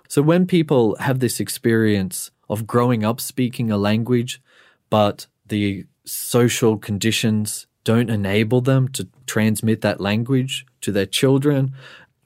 So, 0.08 0.20
when 0.20 0.46
people 0.46 0.96
have 0.96 1.20
this 1.20 1.40
experience 1.40 2.30
of 2.50 2.66
growing 2.66 3.04
up 3.04 3.20
speaking 3.20 3.70
a 3.70 3.78
language, 3.78 4.42
but 4.90 5.26
the 5.46 5.86
social 6.04 6.76
conditions 6.76 7.66
don't 7.84 8.10
enable 8.10 8.60
them 8.60 8.88
to 8.88 9.08
transmit 9.24 9.80
that 9.80 10.00
language 10.00 10.66
to 10.82 10.92
their 10.92 11.06
children, 11.06 11.72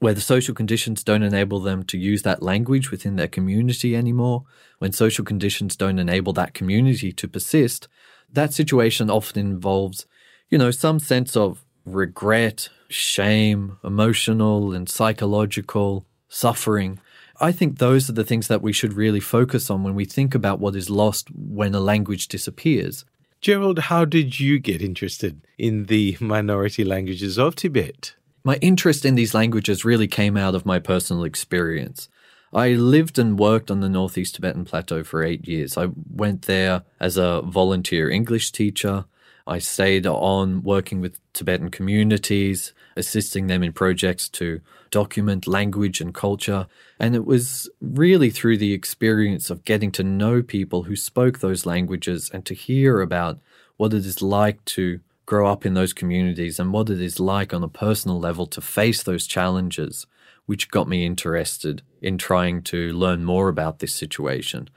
where 0.00 0.14
the 0.14 0.20
social 0.20 0.54
conditions 0.54 1.04
don't 1.04 1.22
enable 1.22 1.60
them 1.60 1.84
to 1.84 1.96
use 1.96 2.22
that 2.22 2.42
language 2.42 2.90
within 2.90 3.16
their 3.16 3.28
community 3.28 3.94
anymore, 3.94 4.44
when 4.78 4.92
social 4.92 5.24
conditions 5.24 5.76
don't 5.76 5.98
enable 5.98 6.32
that 6.32 6.54
community 6.54 7.12
to 7.12 7.28
persist, 7.28 7.87
that 8.32 8.52
situation 8.52 9.10
often 9.10 9.46
involves, 9.46 10.06
you 10.50 10.58
know, 10.58 10.70
some 10.70 10.98
sense 10.98 11.37
of 11.37 11.64
regret, 11.84 12.68
shame, 12.88 13.78
emotional 13.84 14.72
and 14.72 14.88
psychological 14.88 16.06
suffering 16.28 16.98
I 17.40 17.52
think 17.52 17.78
those 17.78 18.08
are 18.08 18.14
the 18.14 18.24
things 18.24 18.48
that 18.48 18.62
we 18.62 18.72
should 18.72 18.92
really 18.94 19.20
focus 19.20 19.70
on 19.70 19.82
when 19.82 19.94
we 19.94 20.04
think 20.04 20.34
about 20.34 20.60
what 20.60 20.76
is 20.76 20.90
lost 20.90 21.28
when 21.34 21.74
a 21.74 21.80
language 21.80 22.28
disappears. 22.28 23.04
Gerald, 23.40 23.78
how 23.78 24.04
did 24.04 24.40
you 24.40 24.58
get 24.58 24.80
interested 24.80 25.46
in 25.58 25.86
the 25.86 26.16
minority 26.20 26.84
languages 26.84 27.38
of 27.38 27.54
Tibet? 27.54 28.14
My 28.42 28.56
interest 28.56 29.04
in 29.04 29.16
these 29.16 29.34
languages 29.34 29.84
really 29.84 30.06
came 30.06 30.36
out 30.36 30.54
of 30.54 30.66
my 30.66 30.78
personal 30.78 31.24
experience. 31.24 32.08
I 32.52 32.70
lived 32.70 33.18
and 33.18 33.38
worked 33.38 33.70
on 33.70 33.80
the 33.80 33.88
Northeast 33.88 34.36
Tibetan 34.36 34.64
Plateau 34.64 35.02
for 35.02 35.24
eight 35.24 35.48
years. 35.48 35.76
I 35.76 35.88
went 36.08 36.42
there 36.42 36.84
as 37.00 37.16
a 37.16 37.42
volunteer 37.42 38.08
English 38.08 38.52
teacher. 38.52 39.06
I 39.46 39.58
stayed 39.58 40.06
on 40.06 40.62
working 40.62 41.00
with 41.00 41.18
Tibetan 41.32 41.70
communities, 41.70 42.72
assisting 42.96 43.46
them 43.46 43.62
in 43.62 43.72
projects 43.72 44.28
to 44.28 44.61
document 44.90 45.46
language 45.46 46.00
and 46.00 46.14
culture. 46.14 46.66
And 46.98 47.14
it 47.14 47.24
was 47.24 47.68
really 47.80 48.30
through 48.30 48.59
the 48.59 48.72
experience 48.72 49.50
of 49.50 49.64
getting 49.64 49.90
to 49.92 50.04
know 50.04 50.42
people 50.42 50.85
who 50.85 50.96
spoke 50.96 51.38
those 51.38 51.66
languages 51.66 52.30
and 52.33 52.44
to 52.46 52.54
hear 52.54 53.00
about 53.00 53.40
what 53.76 53.92
it 53.92 54.07
is 54.07 54.22
like 54.22 54.64
to 54.66 55.00
grow 55.26 55.48
up 55.48 55.64
in 55.64 55.74
those 55.74 55.92
communities 55.92 56.59
and 56.59 56.72
what 56.72 56.90
it 56.90 57.00
is 57.00 57.18
like 57.18 57.54
on 57.54 57.62
a 57.62 57.68
personal 57.68 58.20
level 58.20 58.46
to 58.46 58.61
face 58.61 59.02
those 59.02 59.26
challenges, 59.26 60.07
which 60.46 60.70
got 60.70 60.88
me 60.88 61.04
interested 61.04 61.83
in 62.02 62.18
trying 62.18 62.62
to 62.62 62.92
learn 62.92 63.24
more 63.24 63.48
about 63.48 63.78
this 63.78 63.94
situation. 63.94 64.68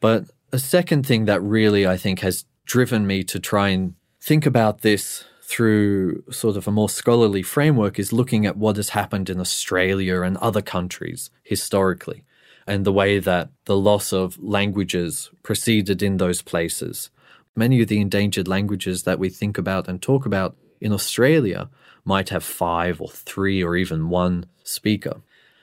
But 0.00 0.24
a 0.52 0.58
second 0.58 1.06
thing 1.06 1.24
that 1.24 1.42
really 1.42 1.86
I 1.86 1.96
think 1.96 2.20
has 2.20 2.44
driven 2.64 3.06
me 3.06 3.24
to 3.24 3.40
try 3.40 3.68
and 3.68 3.94
think 4.20 4.46
about 4.46 4.82
this 4.82 5.24
through 5.48 6.22
sort 6.30 6.58
of 6.58 6.68
a 6.68 6.70
more 6.70 6.90
scholarly 6.90 7.42
framework 7.42 7.98
is 7.98 8.12
looking 8.12 8.44
at 8.44 8.58
what 8.58 8.76
has 8.76 8.90
happened 8.90 9.30
in 9.30 9.40
Australia 9.40 10.20
and 10.20 10.36
other 10.36 10.60
countries 10.60 11.30
historically 11.42 12.22
and 12.66 12.84
the 12.84 12.92
way 12.92 13.18
that 13.18 13.48
the 13.64 13.76
loss 13.76 14.12
of 14.12 14.38
languages 14.38 15.30
proceeded 15.42 16.02
in 16.02 16.18
those 16.18 16.42
places. 16.42 17.08
Many 17.56 17.80
of 17.80 17.88
the 17.88 17.98
endangered 17.98 18.46
languages 18.46 19.04
that 19.04 19.18
we 19.18 19.30
think 19.30 19.56
about 19.56 19.88
and 19.88 20.02
talk 20.02 20.26
about 20.26 20.54
in 20.82 20.92
Australia 20.92 21.70
might 22.04 22.28
have 22.28 22.44
five 22.44 23.00
or 23.00 23.08
three 23.08 23.64
or 23.64 23.74
even 23.74 24.10
one 24.10 24.44
speaker. 24.64 25.22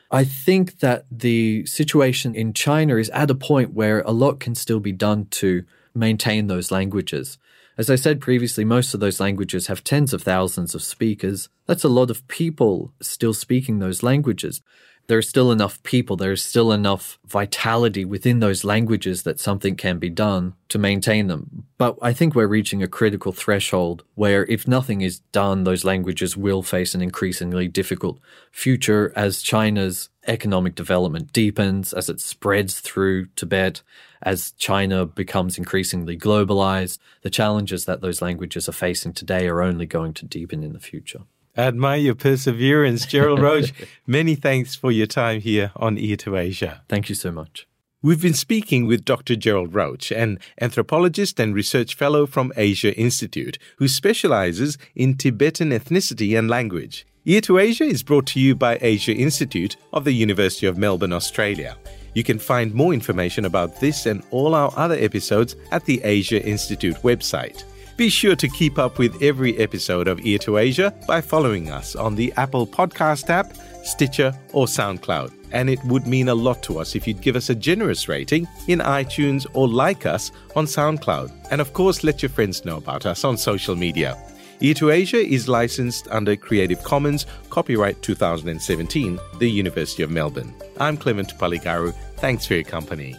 I 0.10 0.24
think 0.24 0.80
that 0.80 1.06
the 1.12 1.64
situation 1.68 2.34
in 2.34 2.54
China 2.54 2.96
is 2.96 3.12
at 3.12 3.30
a 3.30 3.36
point 3.36 3.76
where 3.76 4.02
a 4.02 4.12
lot 4.12 4.40
can 4.40 4.56
still 4.56 4.80
be 4.80 4.92
done 4.92 5.28
to 5.42 5.64
maintain 5.94 6.48
those 6.48 6.72
languages. 6.72 7.38
As 7.78 7.90
I 7.90 7.96
said 7.96 8.22
previously, 8.22 8.64
most 8.64 8.94
of 8.94 9.02
those 9.02 9.20
languages 9.20 9.68
have 9.68 9.84
tens 9.84 10.14
of 10.14 10.24
thousands 10.24 10.76
of 10.76 10.82
speakers. 10.82 11.50
That's 11.66 11.84
a 11.84 11.90
lot 11.90 12.10
of 12.10 12.26
people 12.30 12.94
still 13.02 13.34
speaking 13.34 13.80
those 13.80 14.02
languages. 14.02 14.62
There 15.08 15.18
are 15.18 15.24
still 15.24 15.52
enough 15.52 15.82
people, 15.84 16.16
there 16.16 16.32
is 16.32 16.42
still 16.42 16.72
enough 16.72 17.20
vitality 17.26 18.06
within 18.06 18.40
those 18.40 18.64
languages 18.64 19.24
that 19.24 19.40
something 19.40 19.76
can 19.76 20.00
be 20.00 20.10
done 20.10 20.54
to 20.70 20.80
maintain 20.80 21.28
them. 21.28 21.66
But 21.78 21.98
I 22.02 22.14
think 22.14 22.34
we're 22.34 22.48
reaching 22.48 22.82
a 22.82 22.88
critical 22.88 23.32
threshold 23.32 24.04
where 24.16 24.46
if 24.46 24.68
nothing 24.68 25.02
is 25.02 25.20
done, 25.20 25.64
those 25.64 25.84
languages 25.84 26.36
will 26.36 26.64
face 26.64 26.96
an 26.96 27.02
increasingly 27.02 27.68
difficult 27.68 28.20
future 28.52 29.14
as 29.16 29.42
China's 29.42 30.10
economic 30.28 30.74
development 30.76 31.32
deepens, 31.32 31.94
as 31.94 32.10
it 32.10 32.20
spreads 32.20 32.80
through 32.80 33.28
Tibet, 33.36 33.82
as 34.24 34.52
China 34.54 35.06
becomes 35.06 35.58
increasingly 35.58 36.18
globalized. 36.18 36.98
The 37.22 37.30
challenges 37.30 37.86
that 37.86 38.02
those 38.02 38.22
languages 38.22 38.68
are 38.68 38.74
facing 38.74 39.14
today 39.14 39.48
are 39.48 39.62
only 39.62 39.86
going 39.86 40.14
to 40.16 40.26
deepen 40.26 40.64
in 40.64 40.74
the 40.74 40.80
future. 40.80 41.22
Admire 41.58 42.00
your 42.00 42.16
perseverance, 42.16 43.06
Gerald 43.06 43.42
Roche. 43.42 43.72
Many 44.08 44.36
thanks 44.36 44.76
for 44.76 44.92
your 44.92 45.08
time 45.08 45.40
here 45.42 45.72
on 45.76 45.98
Ear 45.98 46.18
to 46.18 46.36
Asia. 46.36 46.82
Thank 46.90 47.08
you 47.08 47.16
so 47.16 47.32
much. 47.32 47.68
We've 48.02 48.22
been 48.22 48.34
speaking 48.34 48.86
with 48.86 49.06
Dr. 49.06 49.36
Gerald 49.36 49.74
Roche, 49.74 50.12
an 50.12 50.38
anthropologist 50.62 51.40
and 51.40 51.56
research 51.56 51.96
fellow 51.96 52.28
from 52.28 52.54
Asia 52.56 52.96
Institute, 52.96 53.58
who 53.78 53.88
specializes 53.88 54.78
in 54.94 55.18
Tibetan 55.18 55.72
ethnicity 55.72 56.38
and 56.38 56.48
language. 56.48 57.08
Ear 57.26 57.42
to 57.42 57.58
Asia 57.58 57.86
is 57.86 58.04
brought 58.04 58.28
to 58.28 58.40
you 58.40 58.54
by 58.54 58.78
Asia 58.82 59.14
Institute 59.14 59.78
of 59.92 60.04
the 60.04 60.12
University 60.12 60.68
of 60.68 60.78
Melbourne, 60.78 61.14
Australia. 61.14 61.78
You 62.14 62.24
can 62.24 62.38
find 62.38 62.74
more 62.74 62.94
information 62.94 63.46
about 63.46 63.80
this 63.80 64.06
and 64.06 64.22
all 64.30 64.54
our 64.54 64.72
other 64.76 64.96
episodes 64.96 65.56
at 65.72 65.86
the 65.86 66.00
Asia 66.04 66.46
Institute 66.46 66.98
website. 66.98 67.64
Be 67.98 68.10
sure 68.10 68.36
to 68.36 68.50
keep 68.50 68.78
up 68.78 68.98
with 68.98 69.22
every 69.24 69.58
episode 69.58 70.10
of 70.10 70.20
Ear 70.26 70.38
to 70.40 70.58
Asia 70.58 70.94
by 71.08 71.22
following 71.22 71.72
us 71.72 71.96
on 71.96 72.14
the 72.14 72.34
Apple 72.36 72.68
Podcast 72.68 73.30
app, 73.30 73.56
Stitcher, 73.86 74.34
or 74.52 74.66
SoundCloud. 74.66 75.32
And 75.54 75.70
it 75.70 75.82
would 75.86 76.06
mean 76.06 76.28
a 76.28 76.36
lot 76.36 76.62
to 76.64 76.80
us 76.80 76.96
if 76.96 77.08
you'd 77.08 77.22
give 77.22 77.38
us 77.38 77.50
a 77.50 77.56
generous 77.56 78.10
rating 78.10 78.50
in 78.68 78.80
iTunes 78.80 79.48
or 79.54 79.70
like 79.70 80.06
us 80.06 80.34
on 80.58 80.66
SoundCloud. 80.66 81.32
And 81.52 81.62
of 81.62 81.72
course, 81.72 82.04
let 82.04 82.22
your 82.22 82.30
friends 82.30 82.66
know 82.66 82.76
about 82.76 83.06
us 83.06 83.24
on 83.24 83.38
social 83.38 83.78
media. 83.78 84.18
Ear 84.60 84.74
to 84.74 84.90
Asia 84.90 85.20
is 85.20 85.48
licensed 85.48 86.10
under 86.12 86.36
Creative 86.36 86.84
Commons, 86.84 87.26
copyright 87.50 88.02
2017, 88.02 89.18
the 89.40 89.50
University 89.50 90.04
of 90.04 90.12
Melbourne. 90.12 90.54
I'm 90.82 90.98
Clement 90.98 91.38
Paligaru. 91.38 91.94
Thanks 92.18 92.46
for 92.46 92.56
your 92.56 92.64
company. 92.64 93.16